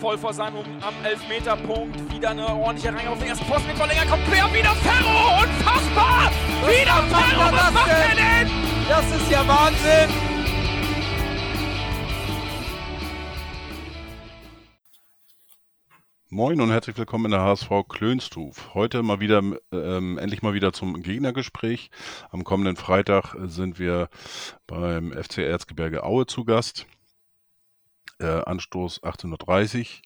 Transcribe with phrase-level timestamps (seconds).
[0.00, 2.12] voll vor seinem am Elfmeterpunkt.
[2.12, 4.52] Wieder eine ordentliche Reihe auf den ersten Posten mit Verlänger kommt quer.
[4.52, 5.42] Wieder Ferro!
[5.42, 6.30] Unfassbar!
[6.62, 7.52] Was wieder Ferro!
[7.52, 8.50] Was macht er denn?
[8.88, 10.34] Das ist ja Wahnsinn!
[16.30, 18.74] Moin und herzlich willkommen in der HSV Klönstuf.
[18.74, 19.40] Heute mal wieder,
[19.70, 21.90] ähm, endlich mal wieder zum Gegnergespräch.
[22.30, 24.08] Am kommenden Freitag sind wir
[24.66, 26.86] beim FC Erzgebirge Aue zu Gast
[28.18, 30.02] äh, Anstoß 1830.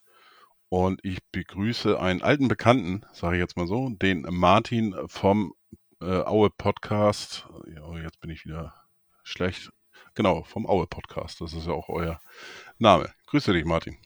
[0.70, 5.54] Und ich begrüße einen alten Bekannten, sage ich jetzt mal so, den Martin vom
[6.00, 7.48] äh, Aue Podcast.
[7.74, 8.74] Ja, jetzt bin ich wieder
[9.22, 9.70] schlecht.
[10.14, 11.40] Genau, vom Aue Podcast.
[11.40, 12.20] Das ist ja auch euer
[12.78, 13.10] Name.
[13.28, 13.96] Grüße dich, Martin.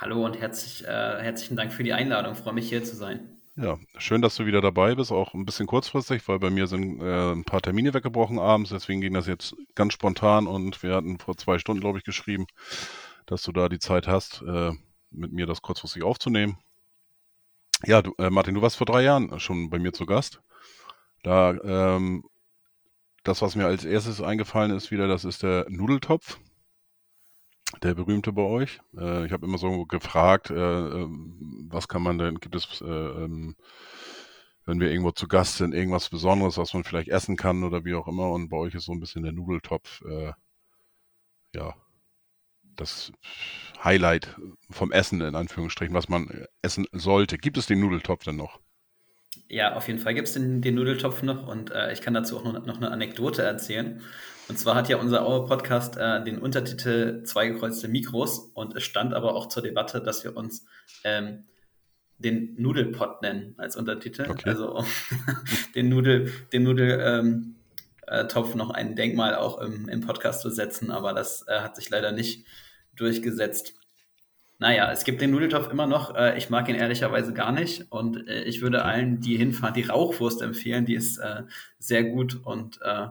[0.00, 2.32] Hallo und herzlich, äh, herzlichen Dank für die Einladung.
[2.32, 3.33] Ich freue mich hier zu sein.
[3.56, 7.00] Ja, schön, dass du wieder dabei bist, auch ein bisschen kurzfristig, weil bei mir sind
[7.00, 11.18] äh, ein paar Termine weggebrochen abends, deswegen ging das jetzt ganz spontan und wir hatten
[11.18, 12.46] vor zwei Stunden, glaube ich, geschrieben,
[13.26, 14.72] dass du da die Zeit hast, äh,
[15.10, 16.58] mit mir das kurzfristig aufzunehmen.
[17.84, 20.40] Ja, du, äh, Martin, du warst vor drei Jahren schon bei mir zu Gast.
[21.22, 22.24] Da, ähm,
[23.24, 26.40] das, was mir als erstes eingefallen ist, wieder, das ist der Nudeltopf
[27.82, 28.80] der berühmte bei euch.
[28.96, 32.84] Äh, ich habe immer so gefragt, äh, ähm, was kann man denn, gibt es, äh,
[32.84, 33.56] ähm,
[34.66, 37.94] wenn wir irgendwo zu Gast sind, irgendwas Besonderes, was man vielleicht essen kann oder wie
[37.94, 38.30] auch immer.
[38.30, 40.32] Und bei euch ist so ein bisschen der Nudeltopf, äh,
[41.54, 41.74] ja,
[42.76, 43.12] das
[43.82, 44.36] Highlight
[44.70, 47.38] vom Essen in Anführungsstrichen, was man essen sollte.
[47.38, 48.60] Gibt es den Nudeltopf denn noch?
[49.48, 52.38] Ja, auf jeden Fall gibt es den, den, Nudeltopf noch und äh, ich kann dazu
[52.38, 54.00] auch noch, noch, eine Anekdote erzählen.
[54.48, 59.14] Und zwar hat ja unser Aue-Podcast äh, den Untertitel Zwei gekreuzte Mikros und es stand
[59.14, 60.66] aber auch zur Debatte, dass wir uns
[61.04, 61.44] ähm,
[62.18, 64.30] den Nudelpot nennen als Untertitel.
[64.30, 64.48] Okay.
[64.50, 64.84] Also
[65.74, 67.54] den Nudel, den Nudel ähm,
[68.06, 71.76] äh, Topf noch ein Denkmal auch im, im Podcast zu setzen, aber das äh, hat
[71.76, 72.46] sich leider nicht
[72.96, 73.74] durchgesetzt.
[74.64, 76.14] Naja, es gibt den Nudeltopf immer noch.
[76.14, 79.82] Äh, ich mag ihn ehrlicherweise gar nicht und äh, ich würde allen, die hinfahren, die
[79.82, 80.86] Rauchwurst empfehlen.
[80.86, 81.42] Die ist äh,
[81.78, 83.08] sehr gut und äh,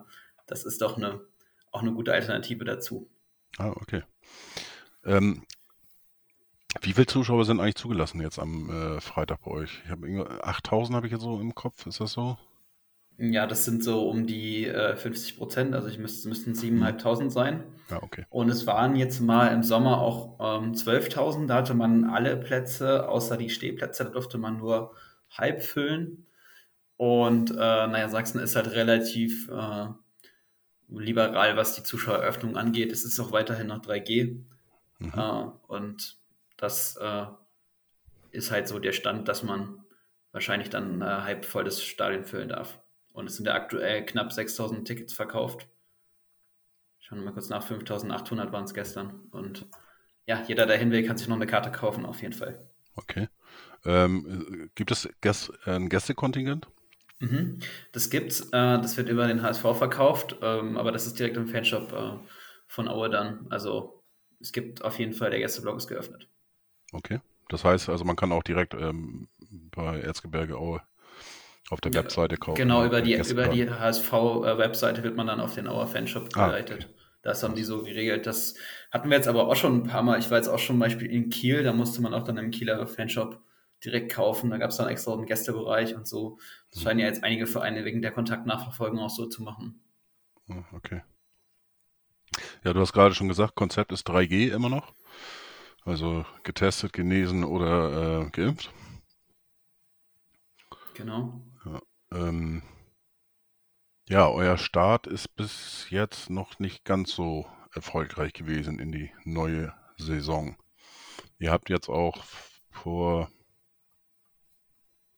[0.47, 1.21] das ist doch eine,
[1.69, 3.07] auch eine gute Alternative dazu.
[3.59, 4.01] Ah, okay.
[5.05, 5.43] Ähm,
[6.81, 9.79] wie viele Zuschauer sind eigentlich zugelassen jetzt am äh, Freitag bei euch?
[9.85, 12.35] Ich habe 8000 habe ich jetzt so im Kopf, ist das so?
[13.17, 17.63] Ja, das sind so um die äh, 50 Prozent, also ich müsste, müssten 7.500 sein.
[17.89, 18.25] Ja, okay.
[18.29, 23.07] Und es waren jetzt mal im Sommer auch ähm, 12.000, da hatte man alle Plätze,
[23.07, 24.95] außer die Stehplätze, da durfte man nur
[25.29, 26.25] halb füllen.
[26.97, 29.87] Und äh, naja, Sachsen ist halt relativ äh,
[30.89, 32.91] liberal, was die Zuschaueröffnung angeht.
[32.91, 34.43] Es ist auch weiterhin noch 3G.
[34.99, 35.13] Mhm.
[35.15, 36.17] Äh, und
[36.57, 37.25] das äh,
[38.31, 39.83] ist halt so der Stand, dass man
[40.31, 42.79] wahrscheinlich dann äh, halb voll das Stadion füllen darf.
[43.13, 45.67] Und es sind ja aktuell knapp 6000 Tickets verkauft.
[46.99, 49.27] Schauen wir mal kurz nach, 5800 waren es gestern.
[49.31, 49.67] Und
[50.25, 52.67] ja, jeder, der hin will, kann sich noch eine Karte kaufen, auf jeden Fall.
[52.95, 53.29] Okay.
[53.85, 56.67] Ähm, gibt es Gäst ein Gästekontingent?
[57.19, 57.59] Mhm.
[57.91, 58.41] Das gibt's.
[58.51, 62.17] Äh, das wird über den HSV verkauft, ähm, aber das ist direkt im Fanshop äh,
[62.67, 63.47] von Aue dann.
[63.49, 64.03] Also
[64.39, 66.29] es gibt auf jeden Fall, der Gästeblock ist geöffnet.
[66.91, 67.19] Okay.
[67.49, 69.27] Das heißt, also man kann auch direkt ähm,
[69.71, 70.81] bei Erzgebirge Aue
[71.69, 72.57] auf der Webseite kaufen.
[72.57, 76.83] Genau, über die, über die HSV-Webseite wird man dann auf den Auer Fanshop geleitet.
[76.83, 77.03] Ah, okay.
[77.23, 78.25] Das haben die so geregelt.
[78.27, 78.55] Das
[78.91, 80.19] hatten wir jetzt aber auch schon ein paar Mal.
[80.19, 82.51] Ich war jetzt auch schon zum Beispiel in Kiel, da musste man auch dann im
[82.51, 83.41] Kieler Fanshop
[83.83, 84.49] direkt kaufen.
[84.49, 86.37] Da gab es dann extra einen Gästebereich und so.
[86.71, 89.81] Das scheinen ja jetzt einige Vereine wegen der Kontaktnachverfolgung auch so zu machen.
[90.49, 91.01] Ah, okay.
[92.63, 94.93] Ja, du hast gerade schon gesagt, Konzept ist 3G immer noch.
[95.85, 98.71] Also getestet, genesen oder äh, geimpft.
[100.93, 101.41] Genau.
[102.13, 102.61] Ja, ähm,
[104.07, 109.73] ja, euer Start ist bis jetzt noch nicht ganz so erfolgreich gewesen in die neue
[109.97, 110.55] Saison.
[111.39, 112.23] Ihr habt jetzt auch
[112.69, 113.29] vor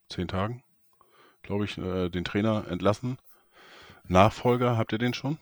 [0.09, 0.63] zehn Tagen,
[1.41, 3.17] glaube ich, äh, den Trainer entlassen.
[4.07, 5.37] Nachfolger, habt ihr den schon?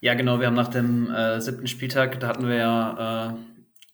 [0.00, 0.40] Ja, genau.
[0.40, 3.34] Wir haben nach dem äh, siebten Spieltag, da hatten wir ja äh,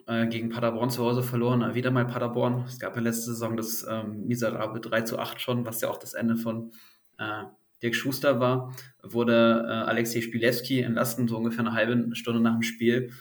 [0.09, 1.63] äh gegen Paderborn zu Hause verloren.
[1.63, 2.65] Äh, wieder mal Paderborn.
[2.67, 5.99] Es gab ja letzte Saison das ähm, miserable 3 zu 8 schon, was ja auch
[5.99, 6.73] das Ende von
[7.19, 7.45] äh,
[7.83, 8.75] Dirk Schuster war.
[9.03, 13.13] Wurde äh, Alexej Spilewski entlassen, so ungefähr eine halbe Stunde nach dem Spiel.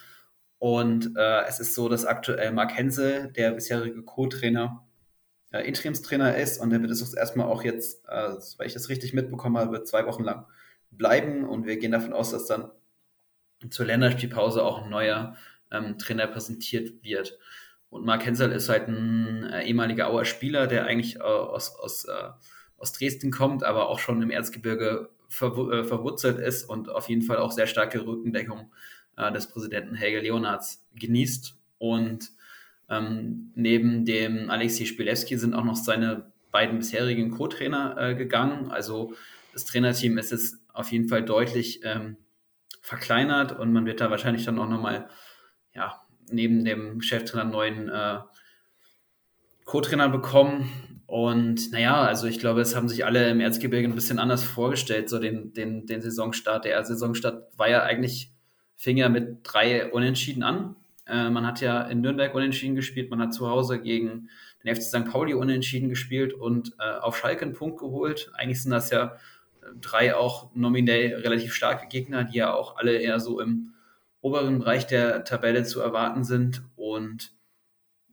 [0.60, 4.88] Und äh, es ist so, dass aktuell Mark Hensel, der bisherige Co-Trainer,
[5.51, 9.13] äh, Interimstrainer ist und der wird es erstmal auch jetzt, äh, weil ich das richtig
[9.13, 10.45] mitbekommen habe, zwei Wochen lang
[10.92, 12.72] bleiben und wir gehen davon aus, dass dann
[13.69, 15.36] zur Länderspielpause auch ein neuer
[15.71, 17.37] ähm, Trainer präsentiert wird.
[17.89, 22.05] Und Mark Hensel ist halt ein äh, ehemaliger Auer Spieler, der eigentlich äh, aus, aus,
[22.05, 22.29] äh,
[22.77, 27.21] aus Dresden kommt, aber auch schon im Erzgebirge verw äh, verwurzelt ist und auf jeden
[27.21, 28.71] Fall auch sehr starke Rückendeckung
[29.17, 31.55] äh, des Präsidenten Helge Leonards genießt.
[31.79, 32.31] Und
[32.89, 38.71] ähm, neben dem Alexei Spilewski sind auch noch seine beiden bisherigen Co-Trainer äh, gegangen.
[38.71, 39.13] Also
[39.53, 42.17] das Trainerteam ist jetzt auf jeden Fall deutlich ähm,
[42.81, 45.09] verkleinert und man wird da wahrscheinlich dann auch nochmal,
[45.77, 48.19] ja, neben dem Cheftrainer einen neuen äh,
[49.63, 51.03] Co-Trainer bekommen.
[51.06, 55.07] Und naja, also ich glaube, es haben sich alle im Erzgebirge ein bisschen anders vorgestellt,
[55.07, 56.65] so den, den, den Saisonstart.
[56.65, 58.31] Der Saisonstart war ja eigentlich,
[58.75, 60.75] fing ja mit drei Unentschieden an.
[61.06, 64.29] Äh, man hat ja in Nürnberg unentschieden gespielt, man hat zu Hause gegen
[64.63, 65.06] den FC St.
[65.06, 68.29] Pauli unentschieden gespielt und äh, auf Schalke einen Punkt geholt.
[68.33, 69.15] Eigentlich sind das ja
[69.79, 73.74] drei auch nominell relativ starke Gegner, die ja auch alle eher so im
[74.27, 76.63] oberen Bereich der Tabelle zu erwarten sind.
[76.75, 77.33] Und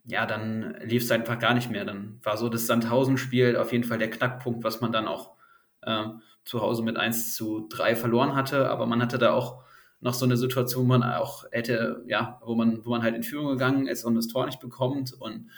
[0.07, 1.85] ja, dann lief es einfach gar nicht mehr.
[1.85, 5.35] Dann war so das Sandhausen-Spiel auf jeden Fall der Knackpunkt, was man dann auch
[5.83, 6.05] äh,
[6.45, 8.71] zu Hause mit 1 zu 3 verloren hatte.
[8.71, 9.65] Aber man hatte da auch
[10.01, 13.23] noch so eine Situation, wo man auch hätte, ja, wo man, wo man halt in
[13.23, 15.15] Führung gegangen ist und das Tor nicht bekommt.
[15.15, 15.51] Und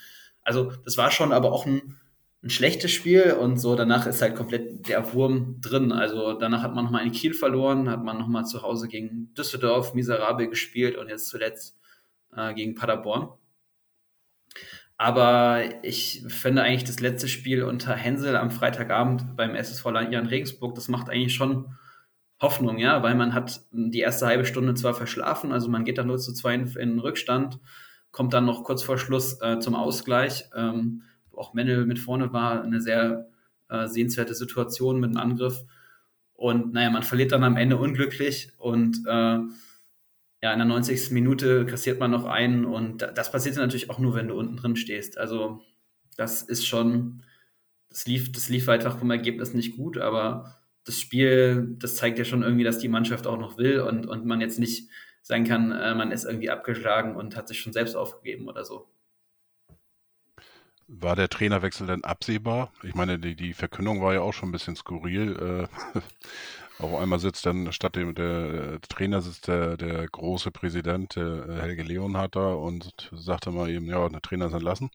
[0.43, 2.01] also das war schon aber auch ein
[2.47, 5.91] ein schlechtes Spiel und so danach ist halt komplett der Wurm drin.
[5.91, 9.95] Also danach hat man nochmal in Kiel verloren, hat man nochmal zu Hause gegen Düsseldorf
[9.95, 11.77] miserabel gespielt und jetzt zuletzt
[12.37, 13.31] äh, gegen Paderborn.
[14.97, 20.77] Aber ich finde eigentlich das letzte Spiel unter Hensel am Freitagabend beim SSV Jan Regensburg,
[20.77, 21.75] das macht eigentlich schon
[22.41, 26.07] Hoffnung, ja, weil man hat die erste halbe Stunde zwar verschlafen, also man geht dann
[26.07, 27.59] 0 zu 2 in, in Rückstand,
[28.13, 30.45] kommt dann noch kurz vor Schluss äh, zum Ausgleich.
[30.55, 31.03] Ähm,
[31.37, 33.29] auch Mendel mit vorne war, eine sehr
[33.69, 35.65] äh, sehenswerte Situation mit einem Angriff.
[36.35, 39.39] Und naja, man verliert dann am Ende unglücklich und äh,
[40.43, 41.11] ja, in der 90.
[41.13, 44.77] Minute kassiert man noch einen und das passiert natürlich auch nur, wenn du unten drin
[44.77, 45.19] stehst.
[45.19, 45.63] Also
[46.17, 47.23] das ist schon,
[47.89, 52.25] das lief, das lief einfach vom Ergebnis nicht gut, aber das Spiel, das zeigt ja
[52.25, 54.89] schon irgendwie, dass die Mannschaft auch noch will und, und man jetzt nicht
[55.23, 58.89] sagen kann, äh, man ist irgendwie abgeschlagen und hat sich schon selbst aufgegeben oder so.
[60.89, 62.71] War der Trainerwechsel denn absehbar?
[62.85, 65.69] Ich meine, die, die Verkündung war ja auch schon ein bisschen skurril.
[65.97, 66.03] Äh,
[66.83, 71.61] auf einmal sitzt dann statt dem der äh, Trainer sitzt der, der große Präsident, äh,
[71.61, 74.91] Helge Leonhardt da und sagte mal eben, ja, der Trainer ist entlassen.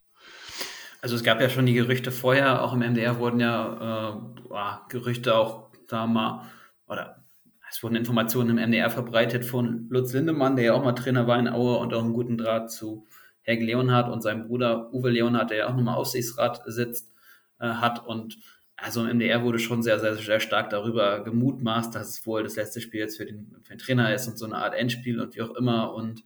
[1.02, 5.36] Also es gab ja schon die Gerüchte vorher, auch im MDR wurden ja äh, Gerüchte
[5.36, 6.46] auch da mal,
[6.88, 7.26] oder
[7.70, 11.40] es wurden Informationen im MDR verbreitet von Lutz Lindemann, der ja auch mal Trainer war
[11.40, 13.08] in Aue und auch einen guten Draht zu
[13.44, 17.12] Helge Leonhardt und seinem Bruder Uwe Leonhardt, der ja auch nochmal Aufsichtsrat sitzt,
[17.60, 18.06] äh, hat.
[18.06, 18.38] Und
[18.76, 22.56] also im MDR wurde schon sehr, sehr, sehr stark darüber gemutmaßt, dass es wohl das
[22.56, 25.36] letzte Spiel jetzt für den, für den Trainer ist und so eine Art Endspiel und
[25.36, 25.94] wie auch immer.
[25.94, 26.24] Und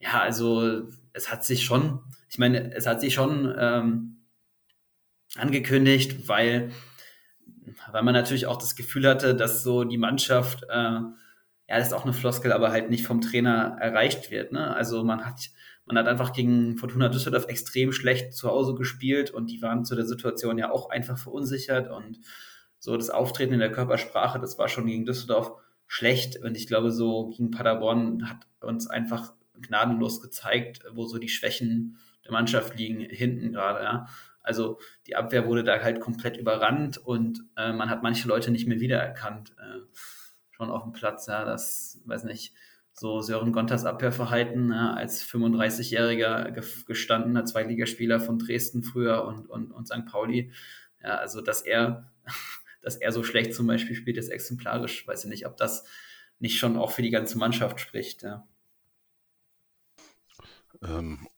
[0.00, 4.18] ja, also es hat sich schon, ich meine, es hat sich schon ähm,
[5.36, 6.72] angekündigt, weil,
[7.92, 11.00] weil man natürlich auch das Gefühl hatte, dass so die Mannschaft, äh,
[11.70, 14.52] ja, das ist auch eine Floskel, aber halt nicht vom Trainer erreicht wird.
[14.52, 14.74] Ne?
[14.74, 15.50] Also man hat
[15.88, 19.96] man hat einfach gegen Fortuna Düsseldorf extrem schlecht zu Hause gespielt und die waren zu
[19.96, 22.20] der Situation ja auch einfach verunsichert und
[22.78, 25.52] so das Auftreten in der Körpersprache, das war schon gegen Düsseldorf
[25.86, 31.30] schlecht und ich glaube, so gegen Paderborn hat uns einfach gnadenlos gezeigt, wo so die
[31.30, 34.06] Schwächen der Mannschaft liegen, hinten gerade, ja.
[34.42, 38.66] Also die Abwehr wurde da halt komplett überrannt und äh, man hat manche Leute nicht
[38.66, 39.54] mehr wiedererkannt.
[39.58, 39.80] Äh,
[40.50, 42.54] schon auf dem Platz, ja, das, weiß nicht,
[42.98, 46.50] so Sören Gontas Abwehrverhalten ja, als 35-jähriger
[46.86, 50.06] gestandener Zweitligaspieler von Dresden früher und, und, und St.
[50.06, 50.52] Pauli.
[51.02, 52.10] Ja, also dass er,
[52.82, 55.06] dass er so schlecht zum Beispiel spielt, ist exemplarisch.
[55.06, 55.84] Weiß ich nicht, ob das
[56.40, 58.22] nicht schon auch für die ganze Mannschaft spricht.
[58.22, 58.46] Ja.
[60.82, 61.28] Ähm,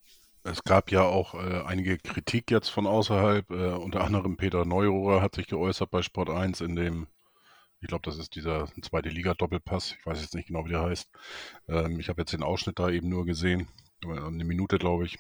[0.43, 3.51] es gab ja auch äh, einige Kritik jetzt von außerhalb.
[3.51, 7.07] Äh, unter anderem Peter Neurohrer hat sich geäußert bei Sport 1 in dem
[7.81, 9.97] ich glaube, das ist dieser zweite Liga-Doppelpass.
[9.99, 11.11] Ich weiß jetzt nicht genau, wie der heißt.
[11.69, 13.69] Ähm, ich habe jetzt den Ausschnitt da eben nur gesehen.
[14.05, 15.19] Eine Minute, glaube ich.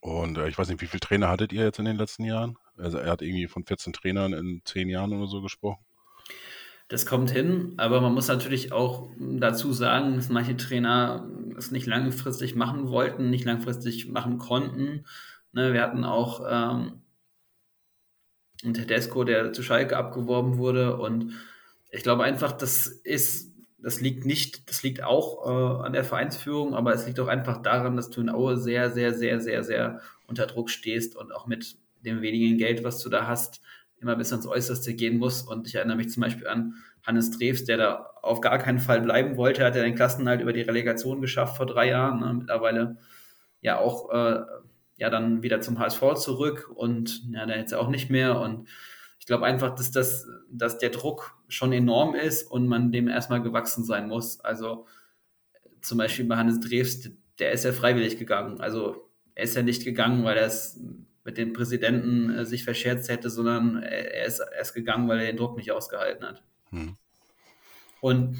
[0.00, 2.56] Und äh, ich weiß nicht, wie viele Trainer hattet ihr jetzt in den letzten Jahren?
[2.76, 5.84] Also er hat irgendwie von 14 Trainern in 10 Jahren oder so gesprochen.
[6.86, 11.86] Das kommt hin, aber man muss natürlich auch dazu sagen, dass manche Trainer es nicht
[11.86, 15.04] langfristig machen wollten, nicht langfristig machen konnten.
[15.52, 17.02] Ne, wir hatten auch ähm,
[18.64, 20.96] und Tedesco, der zu Schalke abgeworben wurde.
[20.96, 21.34] Und
[21.90, 26.74] ich glaube einfach, das ist, das liegt nicht, das liegt auch äh, an der Vereinsführung,
[26.74, 30.00] aber es liegt auch einfach daran, dass du in Aue sehr, sehr, sehr, sehr, sehr
[30.26, 33.60] unter Druck stehst und auch mit dem wenigen Geld, was du da hast,
[34.00, 35.48] immer bis ans Äußerste gehen musst.
[35.48, 36.74] Und ich erinnere mich zum Beispiel an
[37.04, 40.40] Hannes Drews, der da auf gar keinen Fall bleiben wollte, hat er den Klassen halt
[40.40, 42.20] über die Relegation geschafft vor drei Jahren.
[42.20, 42.34] Ne?
[42.34, 42.98] Mittlerweile
[43.60, 44.42] ja auch äh,
[44.98, 48.40] ja dann wieder zum HSV zurück und ja, da jetzt auch nicht mehr.
[48.40, 48.68] Und
[49.18, 53.42] ich glaube einfach, dass das, dass der Druck schon enorm ist und man dem erstmal
[53.42, 54.40] gewachsen sein muss.
[54.40, 54.86] Also
[55.80, 58.60] zum Beispiel bei Hannes Drews, der ist ja freiwillig gegangen.
[58.60, 60.80] Also er ist ja nicht gegangen, weil er es
[61.24, 65.26] mit dem Präsidenten äh, sich verscherzt hätte, sondern er ist, er ist gegangen, weil er
[65.26, 66.42] den Druck nicht ausgehalten hat.
[66.70, 66.96] Hm.
[68.00, 68.38] Und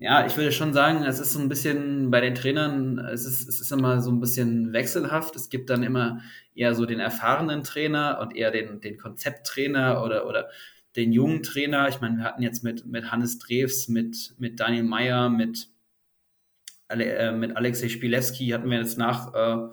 [0.00, 3.48] ja, ich würde schon sagen, es ist so ein bisschen bei den Trainern, es ist,
[3.48, 5.34] es ist immer so ein bisschen wechselhaft.
[5.34, 6.20] Es gibt dann immer
[6.54, 10.50] eher so den erfahrenen Trainer und eher den, den Konzepttrainer oder, oder
[10.94, 11.88] den jungen Trainer.
[11.88, 15.68] Ich meine, wir hatten jetzt mit, mit Hannes Drews, mit, mit Daniel Meyer, mit,
[16.88, 19.68] äh, mit Alexei Spilewski hatten wir jetzt nach äh,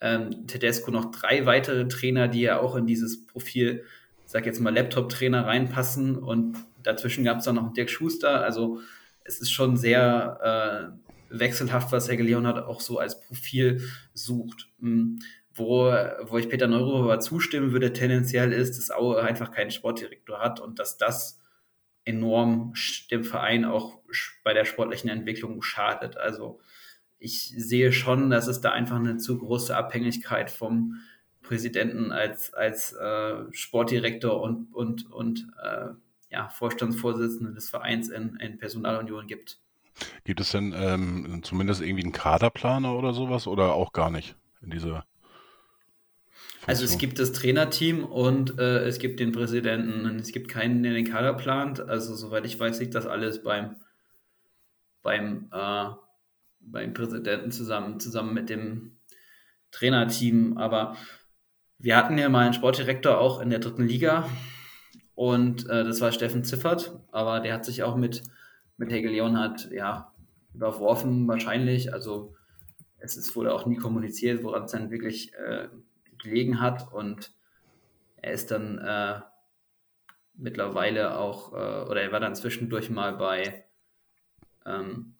[0.00, 3.84] ähm, Tedesco noch drei weitere Trainer, die ja auch in dieses Profil,
[4.24, 6.16] sag jetzt mal, Laptop-Trainer reinpassen.
[6.16, 8.42] Und dazwischen gab es dann noch Dirk Schuster.
[8.42, 8.80] Also
[9.24, 10.94] es ist schon sehr
[11.30, 13.80] äh, wechselhaft, was Herr Leonhardt auch so als Profil
[14.12, 14.70] sucht.
[14.78, 15.18] Mhm.
[15.56, 20.58] Wo, wo ich Peter Neururer zustimmen würde, tendenziell ist, dass Aue einfach keinen Sportdirektor hat
[20.58, 21.38] und dass das
[22.04, 22.74] enorm
[23.10, 24.00] dem Verein auch
[24.42, 26.16] bei der sportlichen Entwicklung schadet.
[26.16, 26.60] Also
[27.18, 30.96] ich sehe schon, dass es da einfach eine zu große Abhängigkeit vom
[31.40, 35.90] Präsidenten als, als äh, Sportdirektor und, und, und äh,
[36.34, 39.58] ja, Vorstandsvorsitzenden des Vereins in, in Personalunion gibt.
[40.24, 44.70] Gibt es denn ähm, zumindest irgendwie einen Kaderplaner oder sowas oder auch gar nicht in
[44.70, 45.06] dieser?
[46.66, 50.82] Also es gibt das Trainerteam und äh, es gibt den Präsidenten und es gibt keinen,
[50.82, 51.80] der den Kader plant.
[51.80, 53.76] Also soweit ich weiß, liegt das alles beim,
[55.02, 55.90] beim, äh,
[56.60, 58.96] beim Präsidenten zusammen, zusammen mit dem
[59.70, 60.56] Trainerteam.
[60.56, 60.96] Aber
[61.78, 64.28] wir hatten ja mal einen Sportdirektor auch in der dritten Liga,
[65.14, 68.22] und äh, das war Steffen Ziffert, aber der hat sich auch mit,
[68.76, 70.12] mit Hegel Leonhardt ja,
[70.54, 71.92] überworfen, wahrscheinlich.
[71.92, 72.34] Also
[72.98, 75.68] es ist, wurde auch nie kommuniziert, woran es dann wirklich äh,
[76.18, 76.92] gelegen hat.
[76.92, 77.32] Und
[78.16, 79.20] er ist dann äh,
[80.34, 83.64] mittlerweile auch, äh, oder er war dann zwischendurch mal bei,
[84.66, 85.14] ähm,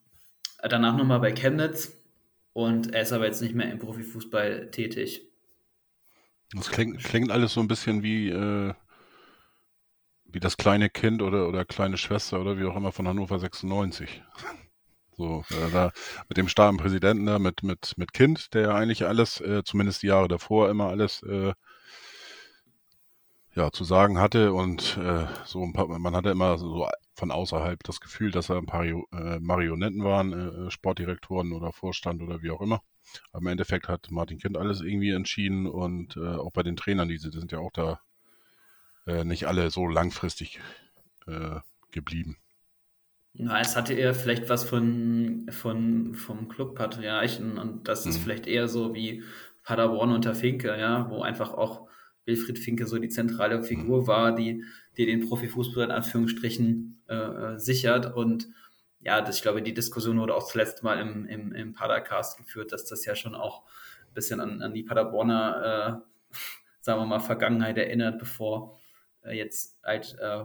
[0.62, 2.00] danach nochmal bei Chemnitz
[2.52, 5.28] und er ist aber jetzt nicht mehr im Profifußball tätig.
[6.52, 8.74] Das klingt, klingt alles so ein bisschen wie äh,
[10.34, 14.22] wie das kleine Kind oder, oder kleine Schwester oder wie auch immer von Hannover 96.
[15.16, 15.92] So, äh, da
[16.28, 20.08] mit dem starken Präsidenten da, mit, mit, mit Kind, der eigentlich alles, äh, zumindest die
[20.08, 21.52] Jahre davor, immer alles äh,
[23.54, 27.80] ja, zu sagen hatte und äh, so ein paar, man hatte immer so von außerhalb
[27.84, 30.32] das Gefühl, dass er ein paar äh, Marionetten waren,
[30.66, 32.80] äh, Sportdirektoren oder Vorstand oder wie auch immer.
[33.30, 37.18] Aber im Endeffekt hat Martin Kind alles irgendwie entschieden und auch bei den Trainern, die
[37.18, 38.00] sind ja auch da
[39.06, 40.60] äh, nicht alle so langfristig
[41.26, 42.36] äh, geblieben.
[43.36, 48.22] Na, es hatte eher vielleicht was von, von vom Clubpatriarchen und das ist mhm.
[48.22, 49.24] vielleicht eher so wie
[49.64, 51.88] Paderborn unter Finke, ja, wo einfach auch
[52.26, 54.06] Wilfried Finke so die zentrale Figur mhm.
[54.06, 54.64] war, die,
[54.96, 58.48] die den Profifußball in Anführungsstrichen äh, äh, sichert und
[59.00, 62.72] ja, das, ich glaube, die Diskussion wurde auch zuletzt mal im, im, im Padercast geführt,
[62.72, 63.64] dass das ja schon auch
[64.08, 66.36] ein bisschen an, an die Paderborner, äh,
[66.80, 68.78] sagen wir mal, Vergangenheit erinnert, bevor
[69.32, 70.44] jetzt halt äh,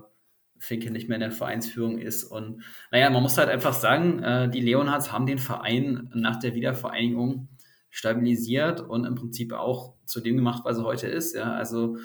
[0.58, 2.24] Finke nicht mehr in der Vereinsführung ist.
[2.24, 6.54] Und naja, man muss halt einfach sagen, äh, die Leonhards haben den Verein nach der
[6.54, 7.48] Wiedervereinigung
[7.90, 11.36] stabilisiert und im Prinzip auch zu dem gemacht, was er heute ist.
[11.36, 11.98] Ja, also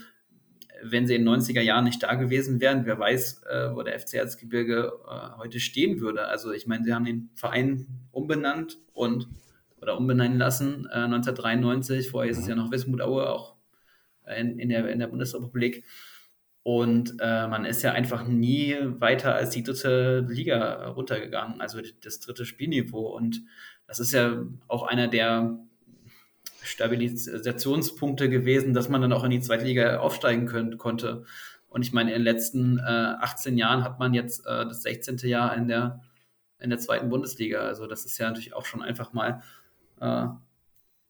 [0.83, 3.99] wenn sie in den 90er Jahren nicht da gewesen wären, wer weiß, äh, wo der
[3.99, 6.27] FC Erzgebirge äh, heute stehen würde.
[6.27, 9.29] Also ich meine, sie haben den Verein umbenannt und
[9.81, 12.11] oder umbenennen lassen äh, 1993.
[12.11, 13.57] Vorher ist es ja noch Wismut Aue, auch
[14.39, 15.85] in, in, der, in der Bundesrepublik.
[16.65, 22.21] Und äh, man ist ja einfach nie weiter als die dritte Liga runtergegangen, also das
[22.21, 23.15] dritte Spielniveau.
[23.15, 23.43] Und
[23.87, 25.59] das ist ja auch einer der
[26.63, 31.25] Stabilisationspunkte gewesen, dass man dann auch in die zweite Liga aufsteigen können, konnte.
[31.69, 35.19] Und ich meine, in den letzten äh, 18 Jahren hat man jetzt äh, das 16.
[35.19, 36.01] Jahr in der,
[36.59, 37.61] in der zweiten Bundesliga.
[37.61, 39.43] Also das ist ja natürlich auch schon einfach mal
[40.01, 40.29] äh,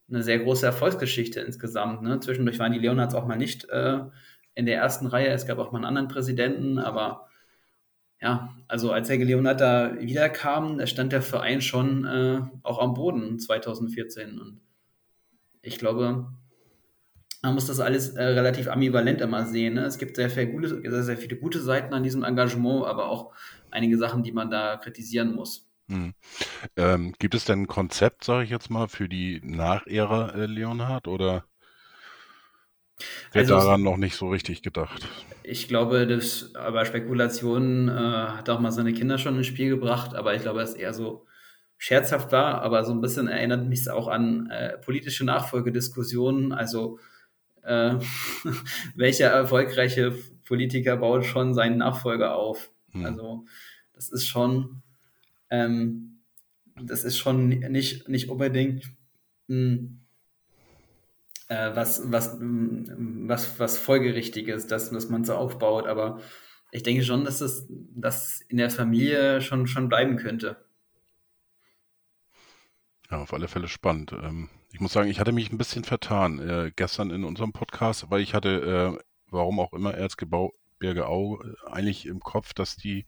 [0.08, 2.02] eine sehr große Erfolgsgeschichte insgesamt.
[2.02, 2.18] Ne?
[2.18, 4.00] Zwischendurch waren die Leonards auch mal nicht äh,
[4.54, 5.28] in der ersten Reihe.
[5.28, 7.28] Es gab auch mal einen anderen Präsidenten, aber
[8.20, 12.94] ja, also als Helge Leonard da wiederkam, da stand der Verein schon äh, auch am
[12.94, 14.38] Boden 2014.
[14.38, 14.60] Und
[15.60, 16.26] ich glaube,
[17.42, 19.74] man muss das alles äh, relativ ambivalent immer sehen.
[19.74, 19.84] Ne?
[19.84, 23.34] Es gibt sehr, gute, sehr, sehr viele gute Seiten an diesem Engagement, aber auch
[23.70, 25.68] einige Sachen, die man da kritisieren muss.
[25.90, 26.14] Hm.
[26.76, 31.08] Ähm, gibt es denn ein Konzept, sage ich jetzt mal, für die Nachära äh, Leonhard
[31.08, 31.44] oder?
[33.32, 35.08] Wird also, daran noch nicht so richtig gedacht.
[35.42, 40.14] Ich glaube, das, aber Spekulationen äh, hat auch mal seine Kinder schon ins Spiel gebracht,
[40.14, 41.26] aber ich glaube, es eher so
[41.76, 46.52] scherzhaft war, aber so ein bisschen erinnert mich es auch an äh, politische Nachfolgediskussionen.
[46.52, 46.98] Also
[47.62, 47.96] äh,
[48.94, 52.70] welcher erfolgreiche Politiker baut schon seinen Nachfolger auf?
[52.92, 53.04] Hm.
[53.04, 53.44] Also
[53.92, 54.82] das ist schon
[55.50, 56.14] ähm,
[56.80, 58.84] das ist schon nicht, nicht unbedingt
[59.48, 60.00] mh, hm,
[61.48, 65.86] äh, was, was, was, was Folgerichtiges, dass, dass man so aufbaut.
[65.86, 66.20] Aber
[66.72, 70.56] ich denke schon, dass das dass in der Familie schon, schon bleiben könnte.
[73.10, 74.12] Ja, auf alle Fälle spannend.
[74.12, 78.10] Ähm, ich muss sagen, ich hatte mich ein bisschen vertan äh, gestern in unserem Podcast,
[78.10, 83.06] weil ich hatte, äh, warum auch immer, Erzgebirge Au äh, eigentlich im Kopf, dass die,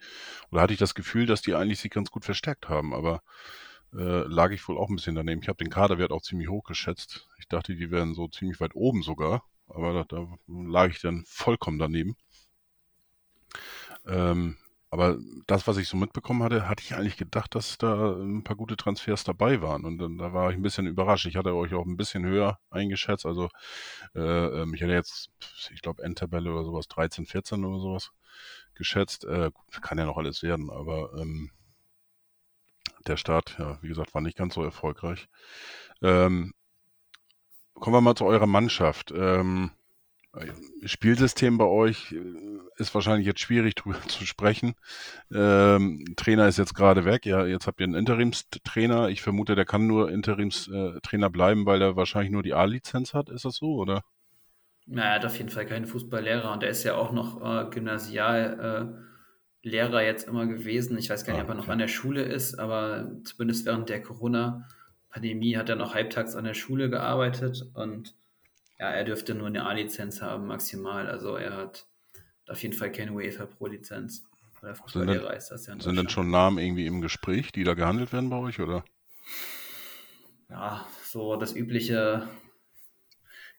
[0.53, 3.23] oder hatte ich das Gefühl, dass die eigentlich sich ganz gut verstärkt haben, aber
[3.93, 5.43] äh, lag ich wohl auch ein bisschen daneben.
[5.43, 7.29] Ich habe den Kaderwert auch ziemlich hoch geschätzt.
[7.39, 11.25] Ich dachte, die wären so ziemlich weit oben sogar, aber da, da lag ich dann
[11.27, 12.17] vollkommen daneben.
[14.07, 14.57] Ähm,
[14.91, 18.57] aber das, was ich so mitbekommen hatte, hatte ich eigentlich gedacht, dass da ein paar
[18.57, 19.85] gute Transfers dabei waren.
[19.85, 21.27] Und dann, da war ich ein bisschen überrascht.
[21.27, 23.27] Ich hatte euch auch ein bisschen höher eingeschätzt.
[23.27, 23.49] Also
[24.15, 25.31] äh, ähm, ich hätte jetzt,
[25.73, 28.13] ich glaube, Endtabelle oder sowas, 13, 14 oder sowas
[28.75, 29.25] geschätzt.
[29.25, 29.51] Äh,
[29.83, 31.51] kann ja noch alles werden, aber ähm,
[33.09, 35.29] der Start, ja, wie gesagt, war nicht ganz so erfolgreich.
[36.03, 36.53] Ähm,
[37.75, 39.13] kommen wir mal zu eurer Mannschaft.
[39.17, 39.71] Ähm,
[40.85, 42.21] Spielsystem bei euch äh,
[42.77, 44.75] ist wahrscheinlich jetzt schwierig drüber zu sprechen.
[45.33, 47.27] Ähm, Trainer ist jetzt gerade weg.
[47.27, 49.09] Ja, jetzt habt ihr einen Interimstrainer.
[49.09, 53.31] Ich vermute, der kann nur Interimstrainer bleiben, weil er wahrscheinlich nur die A-Lizenz hat.
[53.31, 54.03] Ist das so, oder?
[54.87, 57.71] Na, er hat auf jeden Fall keinen Fußballlehrer und er ist ja auch noch äh,
[57.71, 59.16] Gymnasiallehrer äh,
[59.73, 60.97] jetzt immer gewesen.
[60.99, 63.89] Ich weiß gar nicht, ah, ob er noch an der Schule ist, aber zumindest während
[63.89, 68.15] der Corona-Pandemie hat er noch halbtags an der Schule gearbeitet und
[68.79, 71.09] ja, er dürfte nur eine A-Lizenz haben, maximal.
[71.09, 71.87] Also er hat
[72.49, 74.25] auf jeden Fall keine UEFA Pro-Lizenz.
[74.87, 78.31] Sind, denn, das ja sind denn schon Namen irgendwie im Gespräch, die da gehandelt werden
[78.31, 78.85] bei euch, oder?
[80.49, 82.27] Ja, so das übliche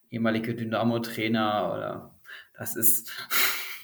[0.09, 2.19] ehemalige Dynamo-Trainer oder
[2.57, 3.11] das ist.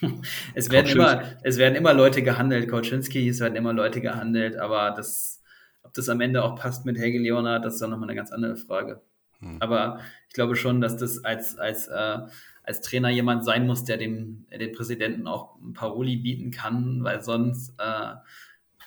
[0.53, 4.91] es, werden immer, es werden immer Leute gehandelt, Koczynski, es werden immer Leute gehandelt, aber
[4.91, 5.41] das,
[5.83, 8.31] ob das am Ende auch passt mit Helge Leonard, das ist dann nochmal eine ganz
[8.31, 9.01] andere Frage.
[9.39, 9.57] Hm.
[9.59, 12.17] Aber ich glaube schon, dass das als, als, äh,
[12.63, 17.21] als Trainer jemand sein muss, der dem, dem Präsidenten auch ein Paroli bieten kann, weil
[17.21, 18.15] sonst äh,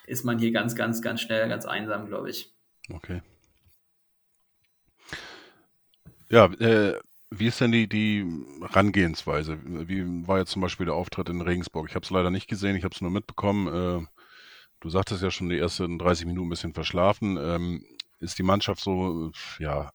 [0.07, 2.53] ist man hier ganz, ganz, ganz schnell ganz einsam, glaube ich.
[2.91, 3.23] Okay.
[6.29, 6.99] Ja, äh,
[7.31, 8.25] wie ist denn die, die
[8.61, 9.59] Rangehensweise?
[9.65, 11.89] Wie war jetzt zum Beispiel der Auftritt in Regensburg?
[11.89, 13.67] Ich habe es leider nicht gesehen, ich habe es nur mitbekommen.
[13.67, 14.07] Äh,
[14.81, 17.37] du sagtest ja schon, die ersten 30 Minuten ein bisschen verschlafen.
[17.41, 17.85] Ähm,
[18.21, 19.91] ist die Mannschaft so, ja,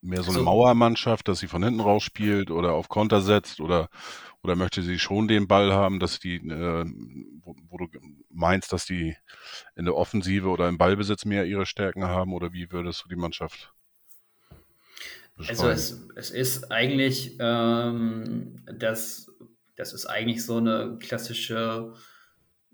[0.00, 3.60] mehr so eine also, Mauermannschaft, dass sie von hinten raus spielt oder auf Konter setzt
[3.60, 3.88] oder
[4.42, 6.84] oder möchte sie schon den Ball haben, dass die, äh,
[7.42, 7.86] wo, wo, du
[8.28, 9.16] meinst, dass die
[9.76, 13.16] in der Offensive oder im Ballbesitz mehr ihre Stärken haben oder wie würdest du die
[13.16, 13.72] Mannschaft?
[15.48, 19.30] Also es, es ist eigentlich ähm, das,
[19.76, 21.94] das ist eigentlich so eine klassische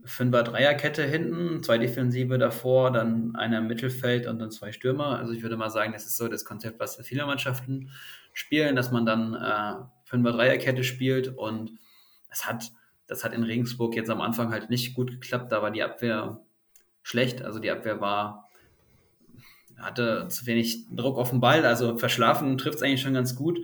[0.05, 5.19] Fünfer-Dreier-Kette hinten, zwei Defensive davor, dann einer im Mittelfeld und dann zwei Stürmer.
[5.19, 7.91] Also ich würde mal sagen, das ist so das Konzept, was viele Mannschaften
[8.33, 11.73] spielen, dass man dann äh, Fünfer-Dreier-Kette spielt und
[12.29, 12.71] das hat,
[13.07, 16.41] das hat in Regensburg jetzt am Anfang halt nicht gut geklappt, da war die Abwehr
[17.03, 18.48] schlecht, also die Abwehr war
[19.79, 23.61] hatte zu wenig Druck auf den Ball, also verschlafen trifft es eigentlich schon ganz gut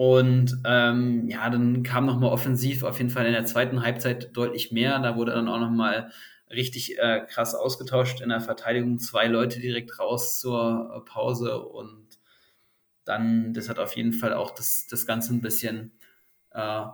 [0.00, 4.72] und ähm, ja, dann kam nochmal offensiv auf jeden Fall in der zweiten Halbzeit deutlich
[4.72, 4.98] mehr.
[4.98, 6.10] Da wurde dann auch nochmal
[6.48, 8.98] richtig äh, krass ausgetauscht in der Verteidigung.
[8.98, 12.18] Zwei Leute direkt raus zur äh, Pause und
[13.04, 15.92] dann, das hat auf jeden Fall auch das, das Ganze ein bisschen
[16.52, 16.84] äh,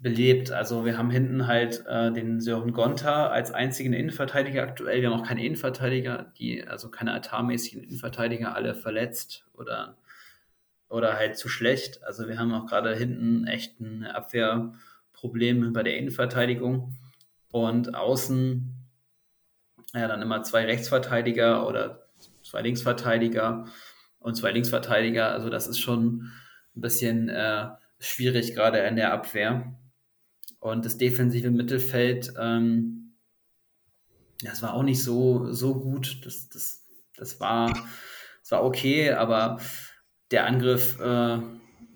[0.00, 0.50] belebt.
[0.50, 5.02] Also wir haben hinten halt äh, den Sören Gonta als einzigen Innenverteidiger aktuell.
[5.02, 9.96] Wir haben auch keine Innenverteidiger, die, also keine altarmäßigen Innenverteidiger, alle verletzt oder
[10.88, 12.02] oder halt zu schlecht.
[12.02, 16.96] Also wir haben auch gerade hinten echt ein Abwehrproblem bei der Innenverteidigung
[17.52, 18.74] und außen
[19.94, 22.06] ja dann immer zwei Rechtsverteidiger oder
[22.42, 23.66] zwei Linksverteidiger
[24.18, 25.30] und zwei Linksverteidiger.
[25.30, 26.32] Also das ist schon
[26.74, 27.68] ein bisschen äh,
[28.00, 29.74] schwierig gerade in der Abwehr.
[30.60, 33.14] Und das defensive Mittelfeld, ähm,
[34.42, 36.24] das war auch nicht so, so gut.
[36.24, 36.84] Das, das,
[37.16, 37.68] das, war,
[38.42, 39.58] das war okay, aber
[40.30, 41.38] der Angriff, äh,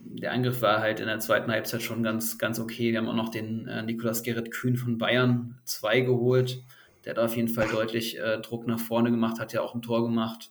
[0.00, 2.92] der Angriff war halt in der zweiten Halbzeit schon ganz, ganz okay.
[2.92, 6.62] Wir haben auch noch den äh, Nikolaus Gerrit Kühn von Bayern 2 geholt.
[7.04, 9.82] Der hat auf jeden Fall deutlich äh, Druck nach vorne gemacht, hat ja auch ein
[9.82, 10.50] Tor gemacht.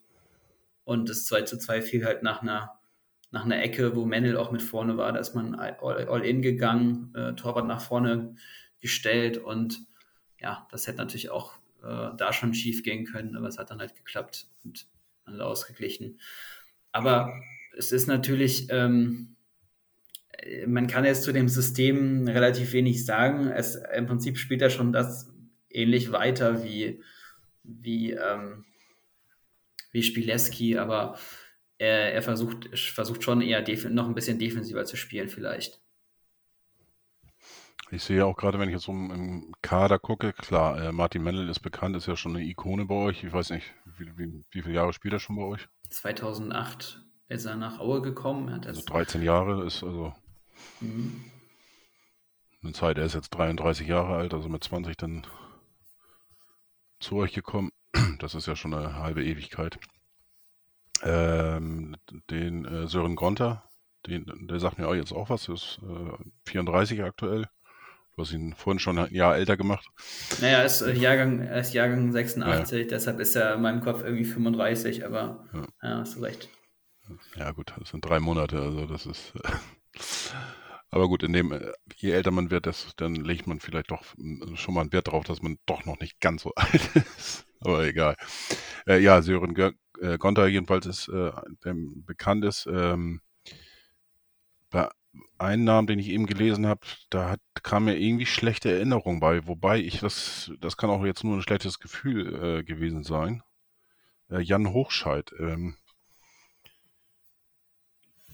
[0.85, 2.79] Und das 2 zu 2 fiel halt nach einer,
[3.33, 5.11] nach einer Ecke, wo Mendel auch mit vorne war.
[5.11, 8.35] Da ist man all, all in gegangen, äh, Torwart nach vorne
[8.79, 9.79] gestellt und
[10.39, 13.79] ja, das hätte natürlich auch äh, da schon schief gehen können, aber es hat dann
[13.79, 14.87] halt geklappt und
[15.41, 16.19] ausgeglichen.
[16.91, 17.33] Aber
[17.75, 19.35] es ist natürlich, ähm,
[20.67, 23.47] man kann jetzt zu dem System relativ wenig sagen.
[23.47, 25.33] Es, Im Prinzip spielt er schon das
[25.71, 27.01] ähnlich weiter wie,
[27.63, 28.65] wie, ähm,
[29.91, 31.17] wie Spileski, aber
[31.83, 35.81] er, er versucht, versucht schon eher noch ein bisschen defensiver zu spielen, vielleicht.
[37.91, 41.49] Ich sehe auch gerade, wenn ich jetzt so im Kader gucke, klar, äh, Martin Mendel
[41.49, 43.23] ist bekannt, ist ja schon eine Ikone bei euch.
[43.23, 43.65] Ich weiß nicht,
[43.97, 45.67] wie, wie, wie viele Jahre spielt er schon bei euch?
[45.89, 48.49] 2008 ist er nach Aue gekommen.
[48.65, 50.13] also 13 Jahre ist also
[50.79, 51.25] mhm.
[52.63, 52.97] eine Zeit.
[52.97, 55.27] Er ist jetzt 33 Jahre alt, also mit 20 dann
[56.99, 57.69] zu euch gekommen.
[58.19, 59.77] Das ist ja schon eine halbe Ewigkeit.
[61.05, 61.95] Ähm,
[62.29, 63.63] den äh, Sören Gonter,
[64.07, 67.47] den, der sagt mir auch jetzt auch was, ist äh, 34 aktuell.
[68.15, 69.87] Du hast ihn vorhin schon ein Jahr älter gemacht.
[70.39, 72.87] Naja, er ist, äh, Jahrgang, er ist Jahrgang 86, ja.
[72.87, 76.49] deshalb ist er in meinem Kopf irgendwie 35, aber ja, ja hast du recht.
[77.35, 79.33] Ja, gut, das sind drei Monate, also das ist.
[80.91, 84.03] aber gut, in dem, äh, je älter man wird, das, dann legt man vielleicht doch
[84.17, 87.45] äh, schon mal einen Wert darauf, dass man doch noch nicht ganz so alt ist.
[87.61, 88.15] Aber egal.
[88.85, 89.55] Äh, ja, Sören
[90.03, 91.31] äh, Gonta jedenfalls ist, äh,
[92.05, 92.67] bekannt ist.
[92.67, 93.21] Ähm,
[94.69, 94.89] bei
[95.37, 99.47] einem Namen, den ich eben gelesen habe, da hat, kam mir irgendwie schlechte Erinnerung bei.
[99.47, 103.43] Wobei ich das, das kann auch jetzt nur ein schlechtes Gefühl äh, gewesen sein.
[104.29, 105.31] Äh, Jan Hochscheid.
[105.39, 105.77] Ähm,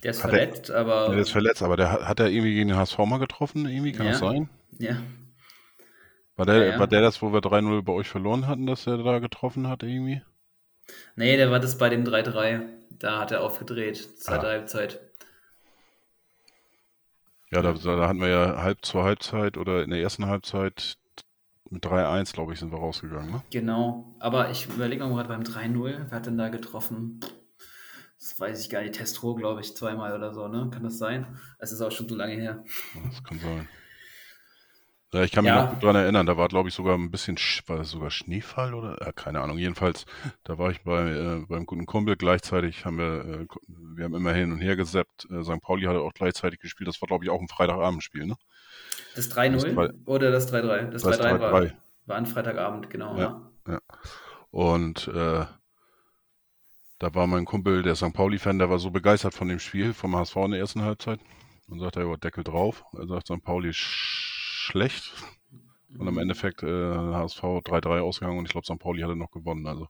[0.04, 1.10] der ist verletzt, er, aber.
[1.10, 3.92] Der ist verletzt, aber der hat, hat er irgendwie gegen den HSV mal getroffen, irgendwie,
[3.92, 4.14] kann ja.
[4.14, 4.50] das sein?
[4.78, 5.02] Ja.
[6.38, 6.80] War der, ja, ja.
[6.80, 9.84] war der das, wo wir 3-0 bei euch verloren hatten, dass er da getroffen hat,
[9.84, 10.22] irgendwie?
[11.16, 12.62] Nee, der war das bei dem 3-3.
[12.92, 14.52] Da hat er aufgedreht, zweite ah.
[14.52, 15.00] Halbzeit.
[17.52, 20.98] Ja, da, da hatten wir ja halb zur Halbzeit oder in der ersten Halbzeit
[21.70, 23.32] mit 3-1, glaube ich, sind wir rausgegangen.
[23.32, 23.44] Ne?
[23.52, 27.20] Genau, aber ich überlege mal gerade beim 3-0, wer hat denn da getroffen?
[28.20, 28.96] Das weiß ich gar nicht.
[28.96, 30.70] Testro, glaube ich, zweimal oder so, ne?
[30.74, 31.40] Kann das sein?
[31.58, 32.64] Es ist auch schon so lange her.
[33.10, 33.68] Das kann sein.
[35.12, 35.64] Ja, ich kann mich ja.
[35.64, 38.98] noch gut daran erinnern, da war, glaube ich, sogar ein bisschen, war sogar Schneefall oder?
[39.04, 39.58] Ja, keine Ahnung.
[39.58, 40.06] Jedenfalls,
[40.44, 42.16] da war ich bei, äh, beim guten Kumpel.
[42.16, 45.28] Gleichzeitig haben wir, äh, wir haben immer hin und her gesappt.
[45.32, 45.62] Äh, St.
[45.62, 46.88] Pauli hatte auch gleichzeitig gespielt.
[46.88, 48.36] Das war, glaube ich, auch ein Freitagabendspiel, ne?
[49.16, 50.92] Das 3-0 oder das 3-3?
[50.92, 51.72] Das 3-3 war,
[52.06, 53.18] war ein Freitagabend, genau.
[53.18, 53.80] Ja, ja.
[54.52, 55.46] Und äh,
[57.00, 58.14] da war mein Kumpel, der St.
[58.14, 61.20] Pauli-Fan, der war so begeistert von dem Spiel, vom HSV in der ersten Halbzeit.
[61.68, 62.84] Und sagt er, ja, Deckel drauf.
[62.98, 63.44] Er sagt, St.
[63.44, 63.74] Pauli
[64.70, 65.14] schlecht.
[65.98, 66.18] Und im.
[66.20, 68.80] Endeffekt äh, HSV 3-3 ausgegangen und ich glaube, St.
[68.80, 69.66] Pauli hatte noch gewonnen.
[69.66, 69.88] Also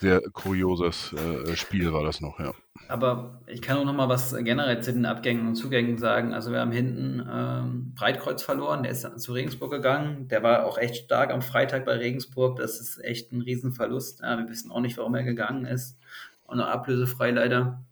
[0.00, 2.52] sehr kurioses äh, Spiel war das noch, ja.
[2.88, 6.34] Aber ich kann auch noch mal was generell zu den Abgängen und Zugängen sagen.
[6.34, 10.28] Also wir haben hinten ähm, Breitkreuz verloren, der ist zu Regensburg gegangen.
[10.28, 12.56] Der war auch echt stark am Freitag bei Regensburg.
[12.56, 14.20] Das ist echt ein Riesenverlust.
[14.20, 15.98] Ja, wir wissen auch nicht, warum er gegangen ist.
[16.44, 17.82] Und noch ablösefrei leider.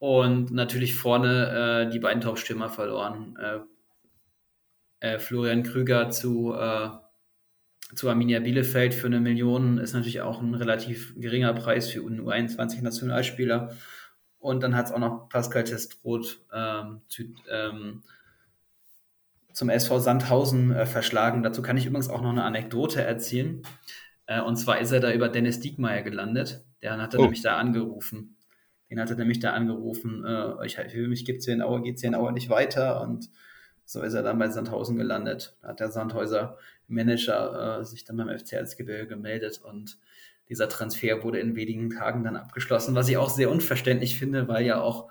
[0.00, 3.36] Und natürlich vorne äh, die beiden Top-Stürmer verloren.
[3.40, 3.60] Äh,
[5.00, 6.90] äh, Florian Krüger zu, äh,
[7.94, 12.20] zu Arminia Bielefeld für eine Million ist natürlich auch ein relativ geringer Preis für einen
[12.20, 13.74] U21-Nationalspieler.
[14.38, 18.02] Und dann hat es auch noch Pascal Testroth ähm, zu, ähm,
[19.52, 21.42] zum SV Sandhausen äh, verschlagen.
[21.42, 23.62] Dazu kann ich übrigens auch noch eine Anekdote erzählen.
[24.26, 26.64] Äh, und zwar ist er da über Dennis Diekmeyer gelandet.
[26.82, 27.22] Der hat er oh.
[27.22, 28.36] nämlich da angerufen.
[28.90, 30.24] Den hat er nämlich da angerufen.
[30.24, 32.50] Äh, ich, für mich gibt es hier in Aue, geht es hier in Aue nicht
[32.50, 33.00] weiter.
[33.00, 33.28] Und
[33.88, 35.56] so ist er dann bei Sandhausen gelandet.
[35.62, 39.98] Da hat der Sandhäuser Manager äh, sich dann beim FC Erzgebirge gemeldet und
[40.50, 44.66] dieser Transfer wurde in wenigen Tagen dann abgeschlossen, was ich auch sehr unverständlich finde, weil
[44.66, 45.08] ja auch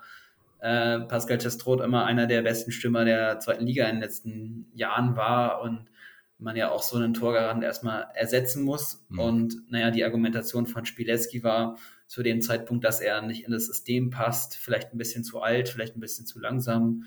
[0.60, 5.16] äh, Pascal Testroth immer einer der besten Stürmer der zweiten Liga in den letzten Jahren
[5.16, 5.86] war und
[6.38, 9.04] man ja auch so einen Torgarant erstmal ersetzen muss.
[9.08, 9.18] Mhm.
[9.18, 13.66] Und naja, die Argumentation von Spileski war zu dem Zeitpunkt, dass er nicht in das
[13.66, 17.06] System passt, vielleicht ein bisschen zu alt, vielleicht ein bisschen zu langsam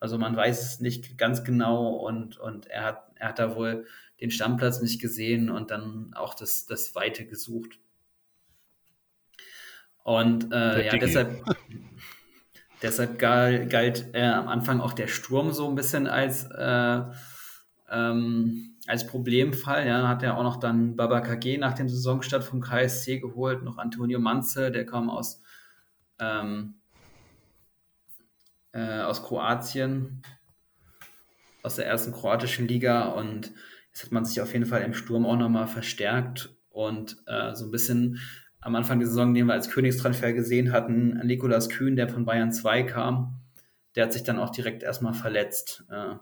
[0.00, 3.86] also man weiß es nicht ganz genau und, und er, hat, er hat da wohl
[4.20, 7.78] den Stammplatz nicht gesehen und dann auch das, das Weite gesucht.
[10.02, 11.44] Und äh, ja, deshalb,
[12.82, 17.02] deshalb galt, galt äh, am Anfang auch der Sturm so ein bisschen als, äh,
[17.90, 19.86] ähm, als Problemfall.
[19.86, 23.76] Ja, hat er auch noch dann Baba KG nach dem Saisonstart vom KSC geholt, noch
[23.76, 25.42] Antonio Manze, der kam aus
[26.18, 26.79] ähm,
[28.72, 30.22] äh, aus Kroatien,
[31.62, 33.52] aus der ersten kroatischen Liga und
[33.88, 37.66] jetzt hat man sich auf jeden Fall im Sturm auch nochmal verstärkt und äh, so
[37.66, 38.20] ein bisschen
[38.60, 42.52] am Anfang der Saison, den wir als Königstransfer gesehen hatten, Nikolas Kühn, der von Bayern
[42.52, 43.40] 2 kam,
[43.94, 46.14] der hat sich dann auch direkt erstmal verletzt äh,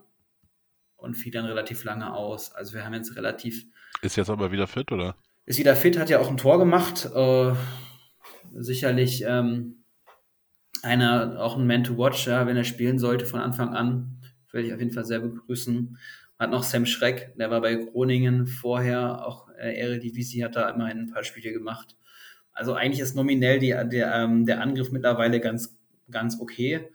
[0.96, 2.52] und fiel dann relativ lange aus.
[2.52, 3.66] Also wir haben jetzt relativ.
[4.02, 5.16] Ist jetzt aber wieder fit, oder?
[5.44, 7.08] Ist wieder fit, hat ja auch ein Tor gemacht.
[7.14, 7.52] Äh,
[8.54, 9.77] sicherlich ähm,
[10.82, 14.74] einer, auch ein Man to Watch, wenn er spielen sollte von Anfang an, würde ich
[14.74, 15.98] auf jeden Fall sehr begrüßen.
[16.38, 20.98] Hat noch Sam Schreck, der war bei Groningen vorher, auch äh, Eredivisie hat da immerhin
[20.98, 21.96] ein paar Spiele gemacht.
[22.52, 25.76] Also eigentlich ist nominell die, der, ähm, der Angriff mittlerweile ganz,
[26.10, 26.88] ganz okay.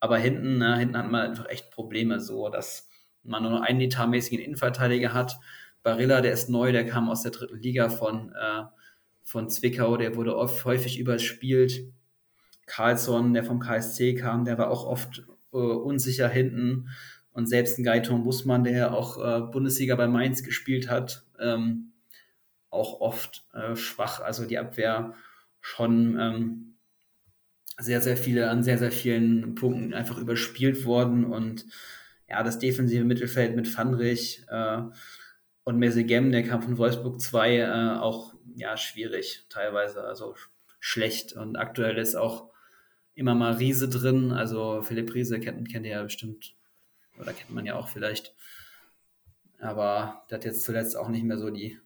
[0.00, 2.88] Aber hinten, na, hinten hat man einfach echt Probleme, so dass
[3.22, 5.38] man nur noch einen etatmäßigen Innenverteidiger hat.
[5.82, 8.64] Barilla, der ist neu, der kam aus der dritten Liga von, äh,
[9.22, 11.92] von Zwickau, der wurde oft häufig überspielt.
[12.66, 16.88] Carlsson, der vom KSC kam, der war auch oft äh, unsicher hinten.
[17.32, 21.92] Und selbst ein Gaiton Bussmann, der auch äh, Bundesliga bei Mainz gespielt hat, ähm,
[22.70, 24.20] auch oft äh, schwach.
[24.20, 25.14] Also die Abwehr
[25.60, 26.76] schon ähm,
[27.78, 31.24] sehr, sehr viele, an sehr, sehr vielen Punkten einfach überspielt worden.
[31.24, 31.66] Und
[32.28, 34.82] ja, das defensive Mittelfeld mit Fandrich äh,
[35.64, 40.36] und Mesegem, der kam von Wolfsburg 2, äh, auch ja, schwierig teilweise, also
[40.78, 41.32] schlecht.
[41.32, 42.53] Und aktuell ist auch
[43.14, 44.32] immer mal Riese drin.
[44.32, 46.54] Also Philipp Riese kennt, kennt ihr ja bestimmt,
[47.18, 48.34] oder kennt man ja auch vielleicht.
[49.58, 51.78] Aber der hat jetzt zuletzt auch nicht mehr so die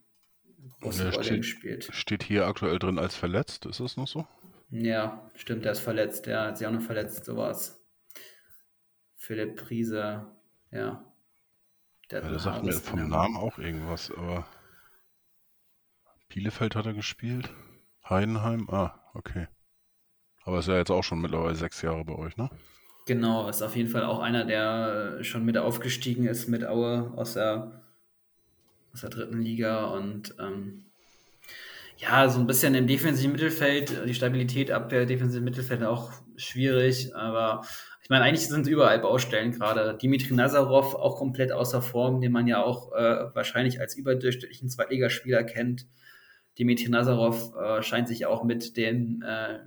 [0.80, 1.88] große Rolle steht, gespielt.
[1.92, 4.26] steht hier aktuell drin als verletzt, ist das noch so?
[4.70, 6.26] Ja, stimmt, der ist verletzt.
[6.26, 7.80] Der hat sich auch noch verletzt, sowas.
[9.16, 10.26] Philipp Riese,
[10.70, 11.04] ja.
[12.10, 14.46] Der, hat Ja, der sagt mir vom Namen auch irgendwas, aber
[16.28, 17.50] Bielefeld hat er gespielt.
[18.08, 19.48] Heidenheim, ah, okay.
[20.48, 22.48] Aber ist ja jetzt auch schon mittlerweile sechs Jahre bei euch, ne?
[23.04, 27.34] Genau, ist auf jeden Fall auch einer, der schon mit aufgestiegen ist mit Aue aus
[27.34, 27.82] der,
[28.94, 30.86] aus der dritten Liga und ähm,
[31.98, 37.62] ja, so ein bisschen im defensiven Mittelfeld, die Stabilität Abwehr, defensiven Mittelfeld auch schwierig, aber
[38.02, 39.98] ich meine, eigentlich sind überall Baustellen gerade.
[39.98, 45.44] Dimitri Nazarov auch komplett außer Form, den man ja auch äh, wahrscheinlich als überdurchschnittlichen Zweitligaspieler
[45.44, 45.84] kennt.
[46.58, 49.58] Dimitri Nazarov äh, scheint sich auch mit den äh,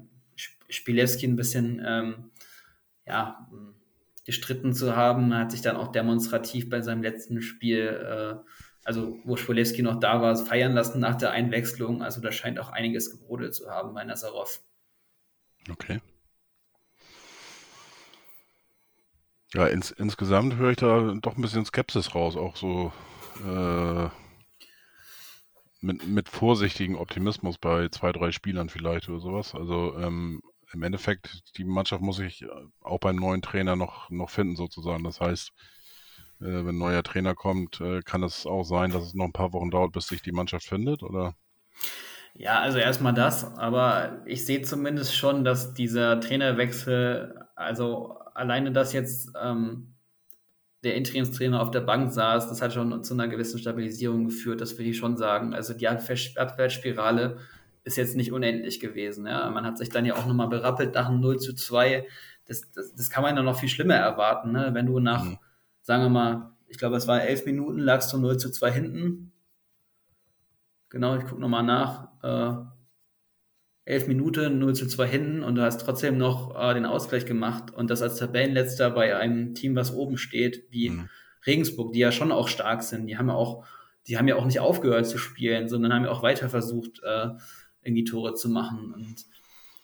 [0.41, 2.31] Sp- Spielewski ein bisschen ähm,
[3.05, 3.47] ja,
[4.25, 5.31] gestritten zu haben.
[5.31, 8.49] Er hat sich dann auch demonstrativ bei seinem letzten Spiel, äh,
[8.83, 12.01] also wo Spolewski noch da war, feiern lassen nach der Einwechslung.
[12.01, 14.61] Also da scheint auch einiges gebrodelt zu haben bei Nazarov.
[15.69, 15.99] Okay.
[19.53, 22.91] Ja, ins, insgesamt höre ich da doch ein bisschen Skepsis raus, auch so
[23.45, 24.09] äh,
[25.81, 29.55] mit, mit vorsichtigem Optimismus bei zwei, drei Spielern vielleicht oder sowas.
[29.55, 30.41] Also ähm,
[30.73, 32.45] im Endeffekt, die Mannschaft muss sich
[32.81, 35.03] auch beim neuen Trainer noch, noch finden sozusagen.
[35.03, 35.51] Das heißt,
[36.39, 39.33] äh, wenn ein neuer Trainer kommt, äh, kann es auch sein, dass es noch ein
[39.33, 41.35] paar Wochen dauert, bis sich die Mannschaft findet, oder?
[42.33, 48.93] Ja, also erstmal das, aber ich sehe zumindest schon, dass dieser Trainerwechsel, also alleine, dass
[48.93, 49.90] jetzt ähm,
[50.83, 54.77] der Interimstrainer auf der Bank saß, das hat schon zu einer gewissen Stabilisierung geführt, das
[54.77, 55.53] will ich schon sagen.
[55.53, 57.37] Also die Abwärtsspirale
[57.83, 59.27] ist jetzt nicht unendlich gewesen.
[59.27, 59.49] Ja?
[59.49, 62.07] Man hat sich dann ja auch nochmal berappelt nach einem 0 zu 2.
[62.45, 64.69] Das, das, das kann man dann noch viel schlimmer erwarten, ne?
[64.73, 65.37] wenn du nach, Mhm.
[65.81, 69.31] sagen wir mal, ich glaube, es war elf Minuten, lagst du 0 zu 2 hinten.
[70.89, 72.07] Genau, ich gucke nochmal nach.
[72.23, 72.65] Äh,
[73.85, 77.71] elf Minuten, 0 zu 2 hinten und du hast trotzdem noch äh, den Ausgleich gemacht
[77.71, 81.09] und das als Tabellenletzter bei einem Team, was oben steht, wie Mhm.
[81.45, 83.07] Regensburg, die ja schon auch stark sind.
[83.07, 83.65] Die haben ja auch,
[84.07, 87.29] die haben ja auch nicht aufgehört zu spielen, sondern haben ja auch weiter versucht, äh,
[87.81, 88.93] irgendwie Tore zu machen.
[88.93, 89.25] Und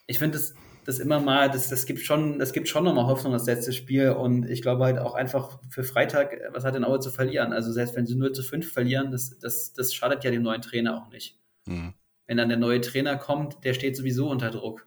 [0.06, 0.54] ich finde das,
[0.86, 4.12] das immer mal, das, das gibt schon, das gibt schon nochmal Hoffnung, das letzte Spiel.
[4.12, 7.54] Und ich glaube halt auch einfach für Freitag, äh, was hat denn Aue zu verlieren?
[7.54, 10.62] Also selbst wenn sie 0 zu 5 verlieren, das, das, das schadet ja dem neuen
[10.62, 11.94] Trainer auch nicht Mhm.
[12.28, 14.86] Wenn dann der neue Trainer kommt, der steht sowieso unter Druck.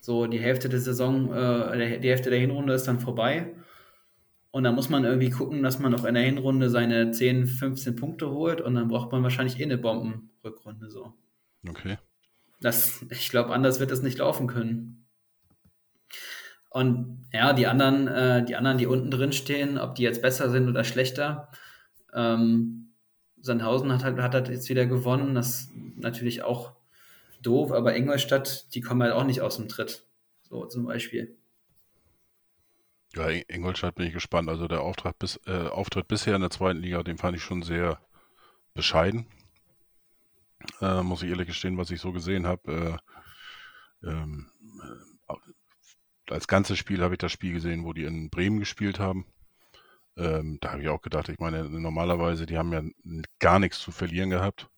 [0.00, 3.54] So, die Hälfte der Saison, äh, die Hälfte der Hinrunde ist dann vorbei.
[4.50, 7.96] Und dann muss man irgendwie gucken, dass man noch in der Hinrunde seine 10, 15
[7.96, 11.14] Punkte holt und dann braucht man wahrscheinlich eh eine Bombenrückrunde so.
[11.66, 11.98] Okay.
[12.60, 15.06] Das, ich glaube, anders wird es nicht laufen können.
[16.68, 20.50] Und ja, die anderen, äh, die anderen, die unten drin stehen, ob die jetzt besser
[20.50, 21.50] sind oder schlechter.
[22.12, 22.81] Ähm,
[23.42, 25.34] Sandhausen hat halt, hat halt jetzt wieder gewonnen.
[25.34, 26.72] Das ist natürlich auch
[27.42, 30.06] doof, aber Ingolstadt, die kommen halt auch nicht aus dem Tritt.
[30.42, 31.36] So zum Beispiel.
[33.14, 34.48] Ja, In- Ingolstadt bin ich gespannt.
[34.48, 37.62] Also der Auftrag bis, äh, Auftritt bisher in der zweiten Liga, den fand ich schon
[37.62, 38.00] sehr
[38.74, 39.26] bescheiden.
[40.80, 43.00] Äh, muss ich ehrlich gestehen, was ich so gesehen habe.
[44.02, 44.50] Äh, ähm,
[45.28, 45.34] äh,
[46.30, 49.26] als ganzes Spiel habe ich das Spiel gesehen, wo die in Bremen gespielt haben.
[50.16, 52.82] Ähm, da habe ich auch gedacht, ich meine, normalerweise, die haben ja
[53.38, 54.68] gar nichts zu verlieren gehabt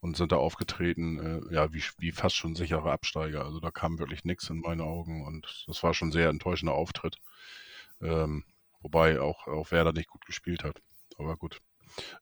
[0.00, 1.18] und sind da aufgetreten,
[1.50, 3.44] äh, ja, wie, wie fast schon sichere Absteiger.
[3.44, 7.16] Also da kam wirklich nichts in meine Augen und das war schon sehr enttäuschender Auftritt.
[8.02, 8.44] Ähm,
[8.82, 10.82] wobei auch, auch Werder nicht gut gespielt hat.
[11.18, 11.60] Aber gut.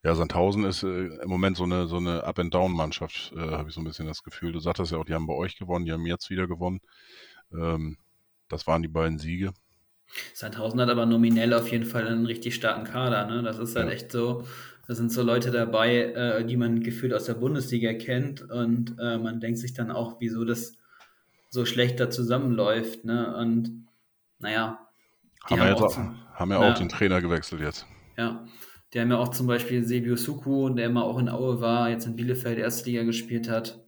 [0.05, 3.81] Ja, Sandhausen ist äh, im Moment so eine, so eine Up-and-Down-Mannschaft, äh, habe ich so
[3.81, 4.53] ein bisschen das Gefühl.
[4.53, 6.81] Du sagtest ja auch, die haben bei euch gewonnen, die haben jetzt wieder gewonnen.
[7.53, 7.99] Ähm,
[8.49, 9.53] das waren die beiden Siege.
[10.35, 13.27] Sandhausen hat aber nominell auf jeden Fall einen richtig starken Kader.
[13.27, 13.43] Ne?
[13.43, 13.93] Das ist halt ja.
[13.93, 14.45] echt so,
[14.87, 19.19] da sind so Leute dabei, äh, die man gefühlt aus der Bundesliga kennt und äh,
[19.19, 20.75] man denkt sich dann auch, wieso das
[21.49, 23.05] so schlecht da zusammenläuft.
[23.05, 23.35] Ne?
[23.37, 23.87] Und
[24.39, 24.79] naja.
[25.45, 25.97] Haben, haben, auch,
[26.35, 27.87] haben ja auch den Trainer gewechselt jetzt.
[28.17, 28.47] Ja,
[28.93, 32.07] die haben ja auch zum Beispiel Sebio Suku, der immer auch in Aue war, jetzt
[32.07, 33.83] in Bielefeld erste Liga gespielt hat.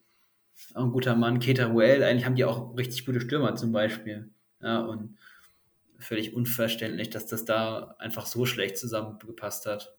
[0.75, 1.41] Ein guter Mann.
[1.41, 4.31] Keter Ruel, eigentlich haben die auch richtig gute Stürmer zum Beispiel.
[4.61, 5.17] Ja, und
[6.05, 9.95] völlig unverständlich, dass das da einfach so schlecht zusammengepasst hat.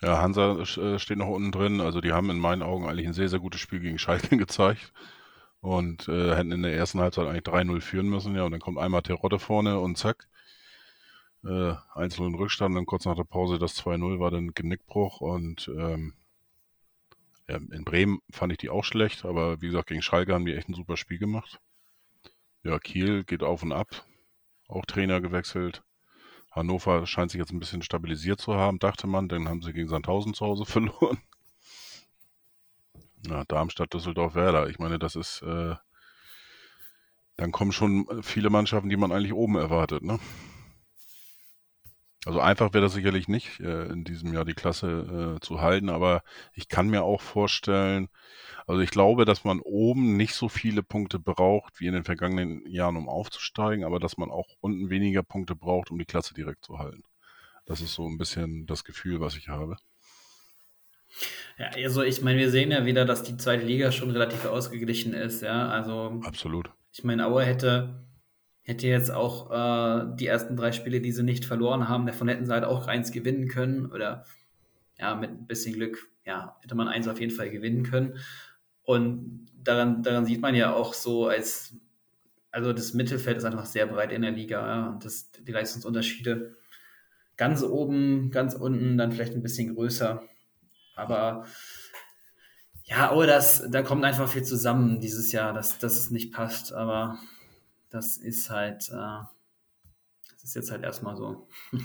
[0.00, 1.80] Ja, Hansa äh, steht noch unten drin.
[1.80, 4.92] Also die haben in meinen Augen eigentlich ein sehr, sehr gutes Spiel gegen Schalke gezeigt.
[5.60, 8.44] Und äh, hätten in der ersten Halbzeit eigentlich 3-0 führen müssen, ja.
[8.44, 10.28] Und dann kommt einmal Terodde vorne und zack.
[11.44, 16.14] Äh, einzelnen Rückstand, dann kurz nach der Pause das 2-0 war dann Genickbruch und ähm,
[17.48, 20.54] ja, in Bremen fand ich die auch schlecht, aber wie gesagt, gegen Schalke haben die
[20.54, 21.60] echt ein super Spiel gemacht.
[22.64, 23.86] Ja, Kiel geht auf und ab,
[24.68, 25.82] auch Trainer gewechselt.
[26.50, 29.88] Hannover scheint sich jetzt ein bisschen stabilisiert zu haben, dachte man, dann haben sie gegen
[29.88, 31.18] Sandhausen zu Hause verloren.
[33.26, 34.68] Ja, Darmstadt, Düsseldorf, Werder.
[34.68, 35.74] Ich meine, das ist, äh,
[37.36, 40.18] dann kommen schon viele Mannschaften, die man eigentlich oben erwartet, ne?
[42.26, 45.88] Also einfach wäre das sicherlich nicht, äh, in diesem Jahr die Klasse äh, zu halten,
[45.88, 48.08] aber ich kann mir auch vorstellen,
[48.66, 52.66] also ich glaube, dass man oben nicht so viele Punkte braucht wie in den vergangenen
[52.66, 56.64] Jahren, um aufzusteigen, aber dass man auch unten weniger Punkte braucht, um die Klasse direkt
[56.64, 57.04] zu halten.
[57.66, 59.76] Das ist so ein bisschen das Gefühl, was ich habe.
[61.56, 65.14] Ja, also ich meine, wir sehen ja wieder, dass die zweite Liga schon relativ ausgeglichen
[65.14, 65.68] ist, ja.
[65.68, 66.70] Also absolut.
[66.92, 68.07] Ich meine, Aue hätte
[68.68, 72.44] hätte jetzt auch äh, die ersten drei Spiele, die sie nicht verloren haben, davon hätten
[72.44, 74.26] sie halt auch eins gewinnen können oder
[74.98, 78.18] ja, mit ein bisschen Glück, ja, hätte man eins auf jeden Fall gewinnen können.
[78.82, 81.74] Und daran, daran sieht man ja auch so, als,
[82.50, 86.56] also das Mittelfeld ist einfach sehr breit in der Liga, ja, und das, die Leistungsunterschiede
[87.38, 90.22] ganz oben, ganz unten, dann vielleicht ein bisschen größer.
[90.94, 91.46] Aber
[92.84, 96.72] ja, oh, das, da kommt einfach viel zusammen dieses Jahr, dass, dass es nicht passt.
[96.72, 97.18] Aber
[97.90, 99.22] das ist halt, äh,
[100.30, 101.48] das ist jetzt halt erstmal so.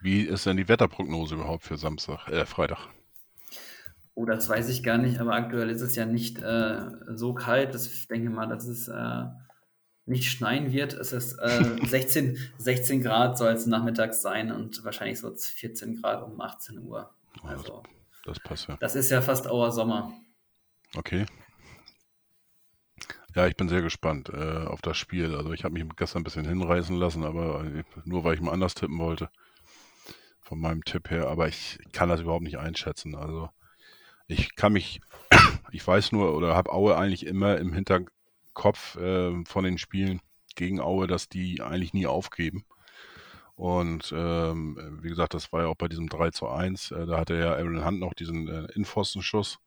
[0.00, 2.88] Wie ist denn die Wetterprognose überhaupt für Samstag, äh, Freitag?
[4.14, 7.74] Oh, das weiß ich gar nicht, aber aktuell ist es ja nicht äh, so kalt,
[7.74, 9.24] dass ich denke mal, dass es äh,
[10.06, 10.94] nicht schneien wird.
[10.94, 16.22] Es ist 16, äh, 16 Grad soll es nachmittags sein und wahrscheinlich so 14 Grad
[16.22, 17.14] um 18 Uhr.
[17.42, 17.84] Also,
[18.24, 18.76] das, das passt ja.
[18.80, 20.12] Das ist ja fast Auer Sommer.
[20.96, 21.26] Okay.
[23.38, 25.36] Ja, ich bin sehr gespannt äh, auf das Spiel.
[25.36, 28.50] Also ich habe mich gestern ein bisschen hinreißen lassen, aber äh, nur weil ich mal
[28.50, 29.30] anders tippen wollte.
[30.40, 33.14] Von meinem Tipp her, aber ich kann das überhaupt nicht einschätzen.
[33.14, 33.48] Also
[34.26, 35.00] ich kann mich,
[35.70, 40.20] ich weiß nur oder habe Aue eigentlich immer im Hinterkopf äh, von den Spielen
[40.56, 42.64] gegen Aue, dass die eigentlich nie aufgeben.
[43.54, 46.90] Und ähm, wie gesagt, das war ja auch bei diesem 3 zu 1.
[46.90, 49.60] Äh, da hatte ja Aaron Hunt noch diesen äh, Infostenschuss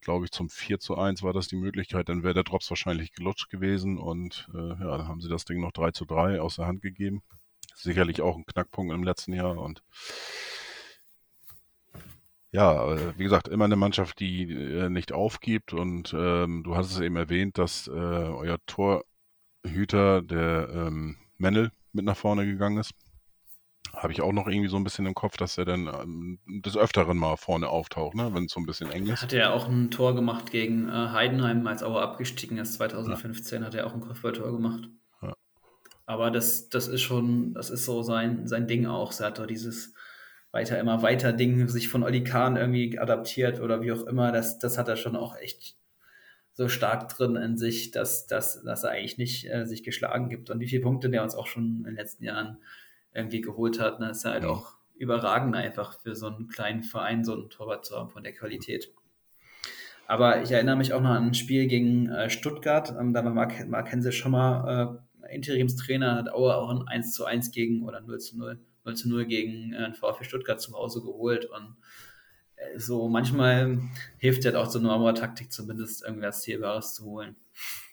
[0.00, 3.12] glaube ich, zum 4 zu 1 war das die Möglichkeit, dann wäre der Drops wahrscheinlich
[3.12, 6.56] gelutscht gewesen und äh, ja, dann haben sie das Ding noch 3 zu 3 aus
[6.56, 7.22] der Hand gegeben.
[7.74, 9.82] Sicherlich auch ein Knackpunkt im letzten Jahr und
[12.52, 16.90] ja, äh, wie gesagt, immer eine Mannschaft, die äh, nicht aufgibt und ähm, du hast
[16.90, 22.94] es eben erwähnt, dass äh, euer Torhüter, der ähm, Mendel, mit nach vorne gegangen ist
[23.94, 26.76] habe ich auch noch irgendwie so ein bisschen im Kopf, dass er dann ähm, des
[26.76, 28.32] Öfteren mal vorne auftaucht, ne?
[28.32, 29.22] wenn es so ein bisschen eng ist.
[29.22, 33.66] Hat er auch ein Tor gemacht gegen äh, Heidenheim, als Auer abgestiegen ist 2015, ja.
[33.66, 34.88] hat er auch ein Kopfballtor gemacht.
[35.22, 35.34] Ja.
[36.06, 39.12] Aber das, das ist schon, das ist so sein, sein Ding auch.
[39.18, 39.94] Er hat doch dieses
[40.52, 44.32] weiter, immer weiter Ding sich von Oli Kahn irgendwie adaptiert oder wie auch immer.
[44.32, 45.76] Das, das hat er schon auch echt
[46.54, 50.50] so stark drin in sich, dass, dass, dass er eigentlich nicht äh, sich geschlagen gibt.
[50.50, 52.58] Und wie viele Punkte der uns auch schon in den letzten Jahren
[53.14, 54.00] irgendwie geholt hat.
[54.00, 54.10] Ne?
[54.10, 54.50] Ist ja halt mhm.
[54.50, 58.34] auch überragend einfach für so einen kleinen Verein, so einen Torwart zu haben von der
[58.34, 58.92] Qualität.
[60.06, 62.92] Aber ich erinnere mich auch noch an ein Spiel gegen äh, Stuttgart.
[62.98, 67.12] Ähm, da war Mark, Mark Hensel schon mal äh, Interimstrainer, hat Auer auch ein 1
[67.12, 70.74] zu 1 gegen oder 0 zu 0, 0 zu 0 gegen äh, VfB Stuttgart zu
[70.74, 71.46] Hause geholt.
[71.46, 71.76] Und
[72.56, 73.78] äh, so manchmal
[74.18, 77.36] hilft ja auch so eine Mauer-Taktik zumindest irgendwas Zielbares zu holen.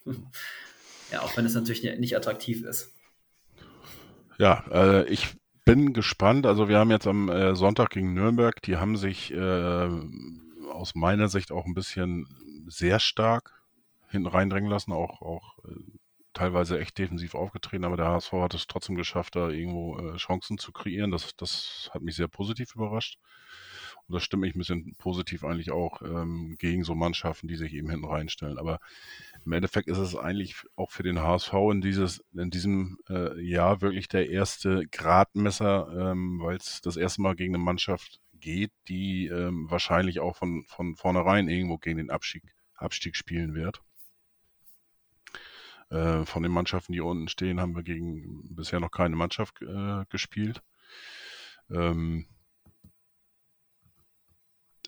[1.12, 2.97] ja, auch wenn es natürlich nicht attraktiv ist.
[4.38, 5.36] Ja, äh, ich
[5.66, 6.46] bin gespannt.
[6.46, 9.90] Also wir haben jetzt am äh, Sonntag gegen Nürnberg, die haben sich äh,
[10.72, 12.28] aus meiner Sicht auch ein bisschen
[12.68, 13.64] sehr stark
[14.10, 15.74] hinten reindrängen lassen, auch, auch äh,
[16.34, 20.58] teilweise echt defensiv aufgetreten, aber der HSV hat es trotzdem geschafft, da irgendwo äh, Chancen
[20.58, 21.12] zu kreieren.
[21.12, 23.18] Das, das hat mich sehr positiv überrascht.
[24.08, 27.74] Und das stimmt mich ein bisschen positiv eigentlich auch ähm, gegen so Mannschaften, die sich
[27.74, 28.58] eben hinten reinstellen.
[28.58, 28.80] Aber
[29.48, 33.80] im Endeffekt ist es eigentlich auch für den HSV in, dieses, in diesem äh, Jahr
[33.80, 39.28] wirklich der erste Gradmesser, ähm, weil es das erste Mal gegen eine Mannschaft geht, die
[39.28, 42.44] ähm, wahrscheinlich auch von, von vornherein irgendwo gegen den Abstieg,
[42.76, 43.82] Abstieg spielen wird.
[45.92, 50.04] Äh, von den Mannschaften, die unten stehen, haben wir gegen bisher noch keine Mannschaft äh,
[50.10, 50.62] gespielt.
[51.72, 52.26] Ähm,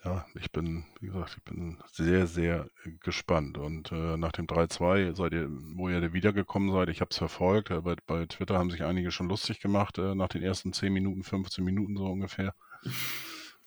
[0.05, 2.69] ja, ich bin, wie gesagt, ich bin sehr, sehr
[3.01, 3.57] gespannt.
[3.57, 7.71] Und äh, nach dem 3-2 seid ihr, wo ihr wiedergekommen seid, ich habe es verfolgt.
[7.71, 10.93] Äh, bei, bei, Twitter haben sich einige schon lustig gemacht, äh, nach den ersten 10
[10.93, 12.53] Minuten, 15 Minuten so ungefähr.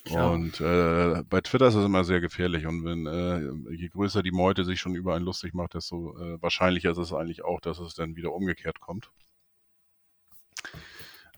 [0.05, 0.31] Ja.
[0.31, 2.67] Und äh, bei Twitter ist es immer sehr gefährlich.
[2.67, 6.43] Und wenn äh, je größer die Meute sich schon über einen lustig macht, desto äh,
[6.43, 9.13] wahrscheinlicher ist es eigentlich auch, dass es dann wieder umgekehrt kommt.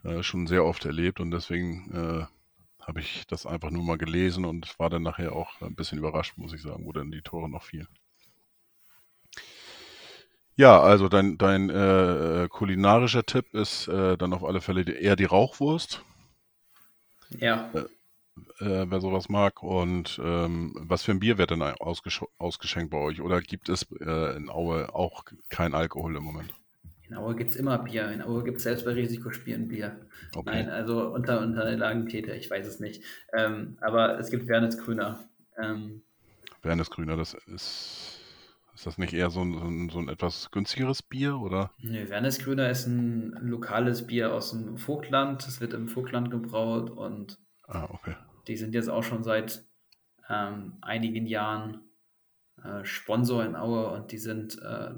[0.03, 2.26] Äh, schon sehr oft erlebt und deswegen äh,
[2.87, 6.37] habe ich das einfach nur mal gelesen und war dann nachher auch ein bisschen überrascht,
[6.37, 7.89] muss ich sagen, wo dann die Tore noch fielen.
[10.57, 15.24] Ja, also dein, dein äh, kulinarischer Tipp ist äh, dann auf alle Fälle eher die
[15.24, 16.05] Rauchwurst.
[17.30, 17.70] Ja.
[17.74, 19.64] Äh, äh wer sowas mag.
[19.64, 23.20] Und ähm, was für ein Bier wird denn ausgesch ausgeschenkt bei euch?
[23.20, 26.55] Oder gibt es äh, in Aue auch kein Alkohol im Moment?
[27.15, 28.11] In Aue gibt es immer Bier.
[28.11, 30.01] In Aue gibt es selbst bei Risikospielen Bier.
[30.35, 30.51] Okay.
[30.51, 33.05] Nein, also unter, unter Lagentäter, ich weiß es nicht.
[33.33, 35.29] Ähm, aber es gibt Wernes Grüner.
[35.57, 36.03] Ähm,
[36.62, 38.21] Wernes Grüner, das ist.
[38.75, 41.71] Ist das nicht eher so ein, so ein, so ein etwas günstigeres Bier, oder?
[41.79, 45.47] Nee, Wernes Grüner ist ein lokales Bier aus dem Vogtland.
[45.47, 47.39] Es wird im Vogtland gebraut und
[47.69, 48.17] ah, okay.
[48.49, 49.65] die sind jetzt auch schon seit
[50.29, 51.83] ähm, einigen Jahren
[52.65, 54.95] äh, Sponsor in Aue und die sind äh,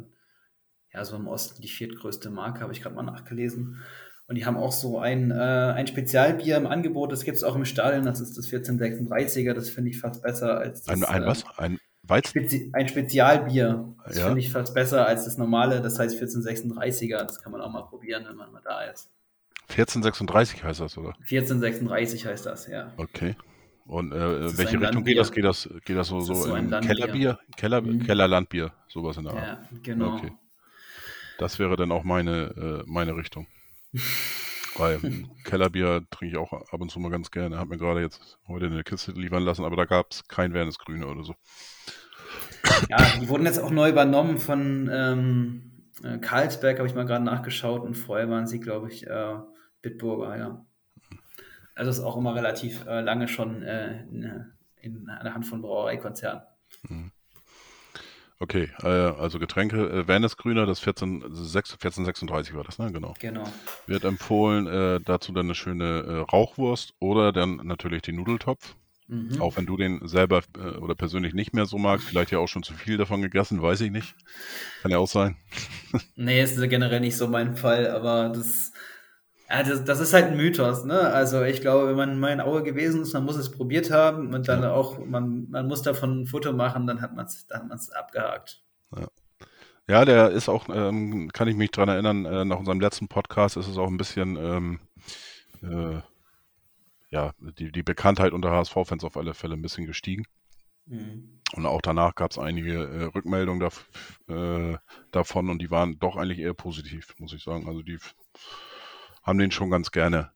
[0.97, 3.83] ja, so im Osten die viertgrößte Marke, habe ich gerade mal nachgelesen.
[4.29, 7.55] Und die haben auch so ein, äh, ein Spezialbier im Angebot, das gibt es auch
[7.55, 11.03] im Stadion, das ist das 1436er, das finde ich fast besser als das.
[11.03, 11.43] Ein, ein was?
[11.43, 12.31] Ähm, ein Weizen?
[12.31, 14.27] Spezi ein Spezialbier, das ja.
[14.27, 17.83] finde ich fast besser als das normale, das heißt 1436er, das kann man auch mal
[17.83, 19.11] probieren, wenn man mal da ist.
[19.69, 21.11] 1436 heißt das, oder?
[21.21, 22.93] 1436 heißt das, ja.
[22.97, 23.37] Okay.
[23.85, 25.31] Und äh, welche Richtung geht das?
[25.31, 27.39] Geht das, geht das so, das so, so in Kellerbier?
[27.57, 28.03] Keller, mhm.
[28.03, 29.43] Kellerlandbier, sowas in der Art.
[29.43, 30.17] Ja, genau.
[30.17, 30.33] Okay.
[31.39, 33.47] Das wäre dann auch meine, äh, meine Richtung.
[34.77, 35.01] Weil
[35.45, 37.59] Kellerbier trinke ich auch ab und zu mal ganz gerne.
[37.59, 40.79] Hat mir gerade jetzt heute eine Kiste liefern lassen, aber da gab es kein Wernes
[40.79, 41.35] Grüne oder so.
[42.89, 47.25] Ja, die wurden jetzt auch neu übernommen von ähm, äh, Karlsberg, habe ich mal gerade
[47.25, 47.83] nachgeschaut.
[47.83, 49.35] Und vorher waren sie, glaube ich, äh,
[49.83, 50.67] Bitburger, ja.
[51.75, 56.43] Also ist auch immer relativ äh, lange schon äh, in, in einer Hand von Brauereikonzernen.
[56.89, 57.13] Mhm.
[58.39, 62.93] Okay, äh, also Getränke, äh, Wernes Grüner, das 14, 1436 war das, ne?
[62.93, 63.15] Genau.
[63.19, 63.45] Genau.
[63.87, 68.75] Wird empfohlen, äh, dazu dann eine schöne äh, Rauchwurst oder dann natürlich den Nudeltopf.
[69.09, 69.41] Mhm.
[69.41, 72.49] Auch wenn du den selber äh, oder persönlich nicht mehr so magst, vielleicht ja auch
[72.49, 74.17] schon zu viel davon gegessen, weiß ich nicht.
[74.83, 75.37] Kann ja auch sein.
[76.17, 78.73] nee, ist generell nicht so mein Fall, aber das
[79.49, 80.99] ja, das, das, ist halt ein Mythos, ne?
[80.99, 84.35] Also ich glaube, wenn man mal in Aue gewesen ist, man muss es probiert haben
[84.35, 84.73] und dann ja.
[84.73, 88.63] auch, man, man muss davon ein Foto machen, dann hat man es dann abgehakt.
[88.97, 89.07] Ja.
[89.89, 90.05] ja.
[90.05, 93.69] der ist auch, ähm, kann ich mich daran erinnern, äh, nach unserem letzten Podcast ist
[93.69, 94.81] es auch ein bisschen, ähm,
[95.63, 96.01] äh,
[97.11, 100.25] ja, die, die Bekanntheit unter HSV-Fans auf alle Fälle ein bisschen gestiegen.
[100.87, 101.41] Mhm.
[101.55, 103.71] Und auch danach gab es einige äh, Rückmeldungen
[104.27, 104.79] da, äh,
[105.13, 107.69] davon und die waren doch eigentlich eher positiv, muss ich sagen.
[107.69, 107.99] Also die
[109.27, 110.31] haben den schon ganz gerne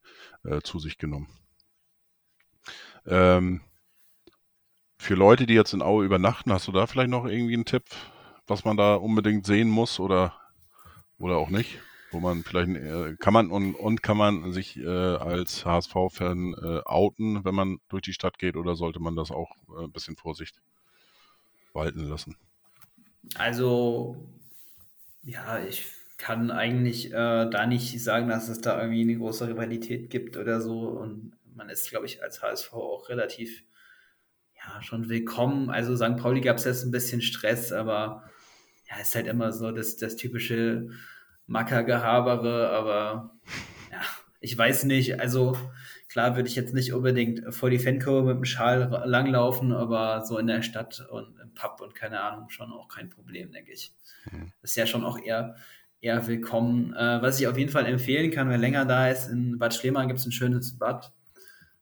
[0.44, 1.28] äh, zu sich genommen.
[3.06, 3.60] Ähm,
[4.98, 7.84] für Leute, die jetzt in Aue übernachten, hast du da vielleicht noch irgendwie einen Tipp,
[8.46, 10.34] was man da unbedingt sehen muss oder,
[11.18, 11.78] oder auch nicht?
[12.10, 16.80] Wo man vielleicht, äh, kann man und, und kann man sich äh, als HSV-Fan äh,
[16.84, 20.16] outen, wenn man durch die Stadt geht oder sollte man das auch äh, ein bisschen
[20.16, 20.60] Vorsicht
[21.72, 22.36] walten lassen?
[23.36, 24.16] Also,
[25.22, 30.10] ja, ich kann eigentlich äh, da nicht sagen, dass es da irgendwie eine große Rivalität
[30.10, 30.80] gibt oder so.
[30.80, 33.64] Und man ist, glaube ich, als HSV auch relativ
[34.54, 35.70] ja, schon willkommen.
[35.70, 36.18] Also St.
[36.18, 38.24] Pauli gab es jetzt ein bisschen Stress, aber
[38.90, 40.90] ja, ist halt immer so das, das typische
[41.46, 43.34] Mackergehabere, aber
[43.90, 44.02] ja,
[44.40, 45.20] ich weiß nicht.
[45.20, 45.56] Also
[46.08, 50.36] klar würde ich jetzt nicht unbedingt vor die Fankurve mit dem Schal langlaufen, aber so
[50.36, 53.94] in der Stadt und im Pub und keine Ahnung, schon auch kein Problem, denke ich.
[54.30, 54.52] Mhm.
[54.60, 55.56] ist ja schon auch eher
[56.00, 56.94] eher willkommen.
[56.94, 60.04] Äh, was ich auf jeden Fall empfehlen kann, wer länger da ist, in Bad Schlema
[60.04, 61.12] gibt es ein schönes Bad.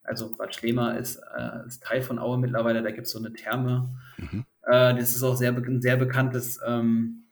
[0.02, 3.32] Also Bad Schlema ist, äh, ist Teil von Aue mittlerweile, da gibt es so eine
[3.32, 3.90] Therme.
[4.16, 4.44] Mhm.
[4.62, 7.24] Äh, das ist auch sehr, ein sehr bekanntes, ähm,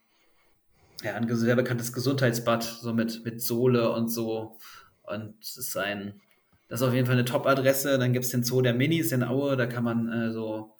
[1.02, 4.56] ja, ein sehr bekanntes Gesundheitsbad, so mit, mit Sohle und so.
[5.02, 6.20] Und es ist ein,
[6.68, 7.98] das ist auf jeden Fall eine Top-Adresse.
[7.98, 10.76] Dann gibt es den Zoo der Minis in Aue, da kann man äh, so,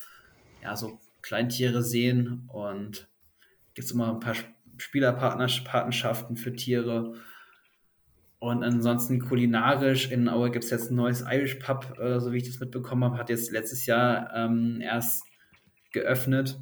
[0.62, 3.08] ja, so Kleintiere sehen und
[3.74, 4.34] gibt es immer ein paar
[4.76, 7.14] Spielerpatenschaften für Tiere.
[8.38, 12.38] Und ansonsten kulinarisch in Aue gibt es jetzt ein neues Irish Pub, äh, so wie
[12.38, 15.24] ich das mitbekommen habe, hat jetzt letztes Jahr ähm, erst
[15.92, 16.58] geöffnet.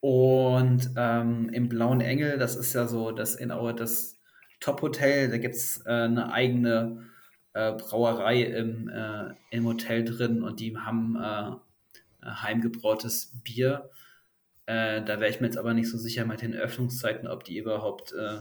[0.00, 4.18] Und ähm, im Blauen Engel, das ist ja so das in Aue das
[4.60, 7.06] Top-Hotel, da gibt es äh, eine eigene
[7.52, 11.50] äh, Brauerei im, äh, im Hotel drin und die haben äh,
[12.24, 13.90] heimgebrautes Bier.
[14.66, 17.58] Äh, da wäre ich mir jetzt aber nicht so sicher mit den Öffnungszeiten, ob die
[17.58, 18.40] überhaupt, äh,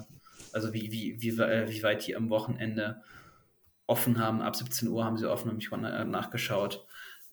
[0.52, 3.04] also wie, wie, wie, wie weit die am Wochenende
[3.88, 4.42] offen haben.
[4.42, 6.86] Ab 17 Uhr haben sie offen, habe ich mal nachgeschaut.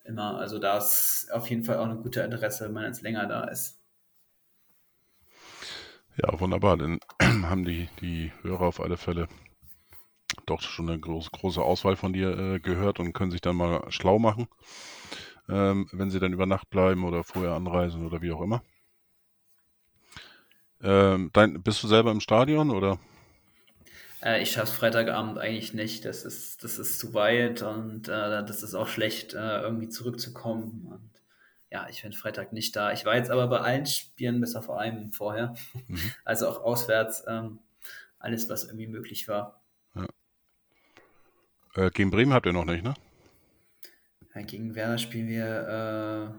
[0.03, 3.25] Immer, also da ist auf jeden Fall auch eine gute Adresse, wenn man jetzt länger
[3.25, 3.79] da ist.
[6.17, 6.77] Ja, wunderbar.
[6.77, 9.27] Dann haben die, die Hörer auf alle Fälle
[10.45, 13.85] doch schon eine groß, große Auswahl von dir äh, gehört und können sich dann mal
[13.89, 14.47] schlau machen,
[15.49, 18.61] ähm, wenn sie dann über Nacht bleiben oder vorher anreisen oder wie auch immer.
[20.83, 22.99] Ähm, dein, bist du selber im Stadion oder?
[24.21, 26.03] Äh, ich schaffe Freitagabend eigentlich nicht.
[26.03, 30.87] Das ist, das ist zu weit und äh, das ist auch schlecht, äh, irgendwie zurückzukommen.
[30.91, 31.09] Und
[31.71, 32.91] ja, ich bin Freitag nicht da.
[32.91, 35.55] Ich war jetzt aber bei allen Spielen, bis auf einem vorher.
[35.87, 35.99] Mhm.
[36.25, 37.59] Also auch auswärts ähm,
[38.19, 39.61] alles, was irgendwie möglich war.
[39.95, 40.07] Ja.
[41.75, 42.93] Äh, gegen Bremen habt ihr noch nicht, ne?
[44.35, 46.33] Ja, gegen Werder spielen wir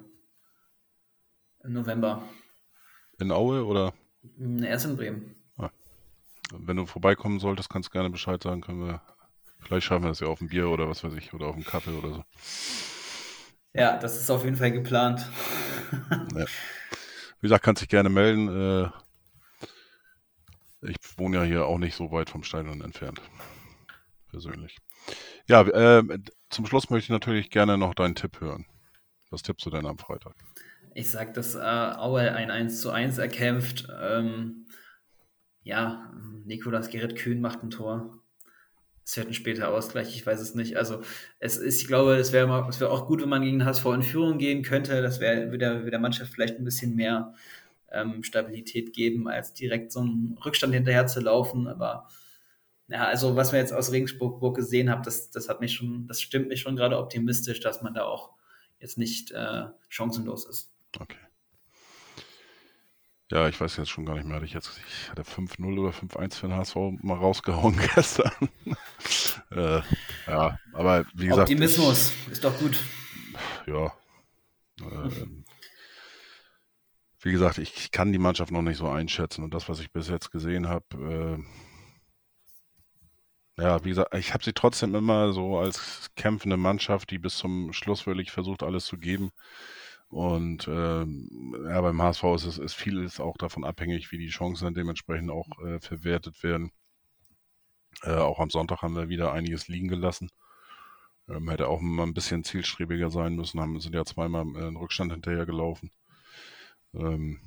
[1.62, 2.22] äh, im November.
[3.18, 3.95] In Aue oder?
[4.62, 5.34] Erst in Bremen.
[5.58, 5.70] Ah.
[6.52, 8.60] Wenn du vorbeikommen solltest, kannst du gerne Bescheid sagen.
[8.60, 9.00] Können wir,
[9.60, 11.64] vielleicht schaffen wir das ja auf ein Bier oder was weiß ich, oder auf einen
[11.64, 12.24] Kaffee oder so.
[13.72, 15.28] Ja, das ist auf jeden Fall geplant.
[16.34, 16.44] ja.
[17.40, 18.48] Wie gesagt, kannst dich gerne melden.
[18.48, 18.90] Äh,
[20.88, 23.20] ich wohne ja hier auch nicht so weit vom Stadion entfernt.
[24.30, 24.78] Persönlich.
[25.46, 26.02] Ja, äh,
[26.50, 28.66] zum Schluss möchte ich natürlich gerne noch deinen Tipp hören.
[29.30, 30.34] Was tippst du denn am Freitag?
[30.95, 33.88] Ich sag, dass äh, Aue ein 1 zu 1 erkämpft.
[34.01, 34.66] Ähm,
[35.64, 36.12] ja,
[36.45, 38.20] Nikolas Gerrit Kühn macht ein Tor.
[39.05, 40.76] Es wird ein später Ausgleich, ich weiß es nicht.
[40.76, 41.03] Also
[41.40, 44.38] es ist, ich glaube, es wäre wär auch gut, wenn man gegen HSV in Führung
[44.38, 45.03] gehen könnte.
[45.03, 47.34] Das wäre wieder der Mannschaft vielleicht ein bisschen mehr
[47.90, 51.66] ähm, Stabilität geben, als direkt so einen Rückstand hinterher zu laufen.
[51.66, 52.09] Aber
[52.88, 56.20] ja, also was wir jetzt aus Regensburg gesehen haben, das, das hat mich schon, das
[56.22, 58.30] stimmt mich schon gerade optimistisch, dass man da auch
[58.78, 60.73] jetzt nicht äh, chancenlos ist.
[60.99, 61.18] Okay.
[63.30, 64.36] Ja, ich weiß jetzt schon gar nicht mehr.
[64.36, 68.30] Hatte ich jetzt, ich hatte 5-0 oder 5-1 für den HSV mal rausgehauen gestern.
[69.51, 69.80] äh,
[70.26, 71.51] ja, aber wie gesagt.
[71.51, 72.78] Optimismus ich, ist doch gut.
[73.66, 73.86] Ja.
[74.80, 75.26] Äh,
[77.20, 79.90] wie gesagt, ich, ich, kann die Mannschaft noch nicht so einschätzen und das, was ich
[79.90, 81.38] bis jetzt gesehen habe,
[83.59, 87.36] äh, ja, wie gesagt, ich habe sie trotzdem immer so als kämpfende Mannschaft, die bis
[87.36, 89.30] zum Schluss wirklich versucht, alles zu geben.
[90.09, 94.64] Und ähm, ja, beim HSV ist es ist vieles auch davon abhängig, wie die Chancen
[94.64, 96.70] dann dementsprechend auch äh, verwertet werden.
[98.02, 100.30] Äh, auch am Sonntag haben wir wieder einiges liegen gelassen.
[101.28, 104.76] Ähm, hätte auch mal ein bisschen zielstrebiger sein müssen, haben sind ja zweimal äh, in
[104.76, 105.90] Rückstand hinterher gelaufen.
[106.94, 107.40] Ähm,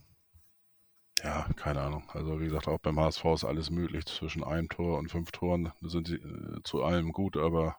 [1.23, 2.03] ja, keine Ahnung.
[2.13, 4.05] Also wie gesagt, auch beim HSV ist alles möglich.
[4.05, 7.77] Zwischen einem Tor und fünf Toren sind sie äh, zu allem gut, aber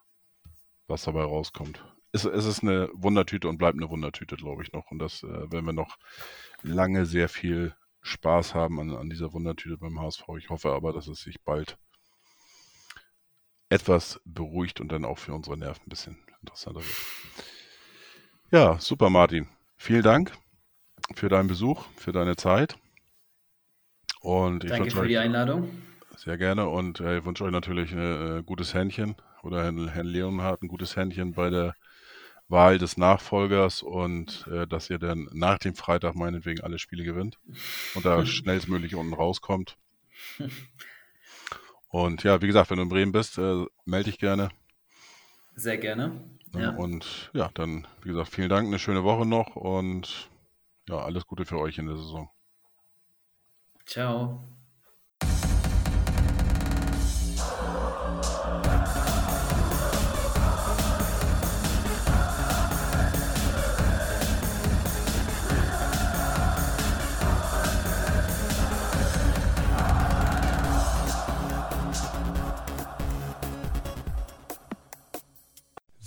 [0.86, 4.90] was dabei rauskommt, es, es ist eine Wundertüte und bleibt eine Wundertüte, glaube ich noch.
[4.90, 5.98] Und das äh, werden wir noch
[6.62, 10.24] lange sehr viel Spaß haben an, an dieser Wundertüte beim HSV.
[10.38, 11.76] Ich hoffe aber, dass es sich bald
[13.68, 16.96] etwas beruhigt und dann auch für unsere Nerven ein bisschen interessanter wird.
[18.50, 19.46] Ja, super, Martin.
[19.76, 20.32] Vielen Dank
[21.14, 22.78] für deinen Besuch, für deine Zeit.
[24.20, 25.70] Und ich Danke für euch, die Einladung.
[26.16, 30.06] Sehr gerne und äh, ich wünsche euch natürlich ein äh, gutes Händchen oder Herrn, Herrn
[30.06, 31.74] Leonhardt ein gutes Händchen bei der
[32.48, 37.38] Wahl des Nachfolgers und äh, dass ihr dann nach dem Freitag meinetwegen alle Spiele gewinnt
[37.94, 39.76] und da schnellstmöglich unten rauskommt.
[41.88, 44.50] Und ja, wie gesagt, wenn du in Bremen bist, äh, melde dich gerne.
[45.54, 46.22] Sehr gerne.
[46.54, 46.70] Ja.
[46.70, 50.30] Und ja, dann, wie gesagt, vielen Dank, eine schöne Woche noch und
[50.88, 52.30] ja, alles Gute für euch in der Saison.
[53.84, 54.57] Ciao.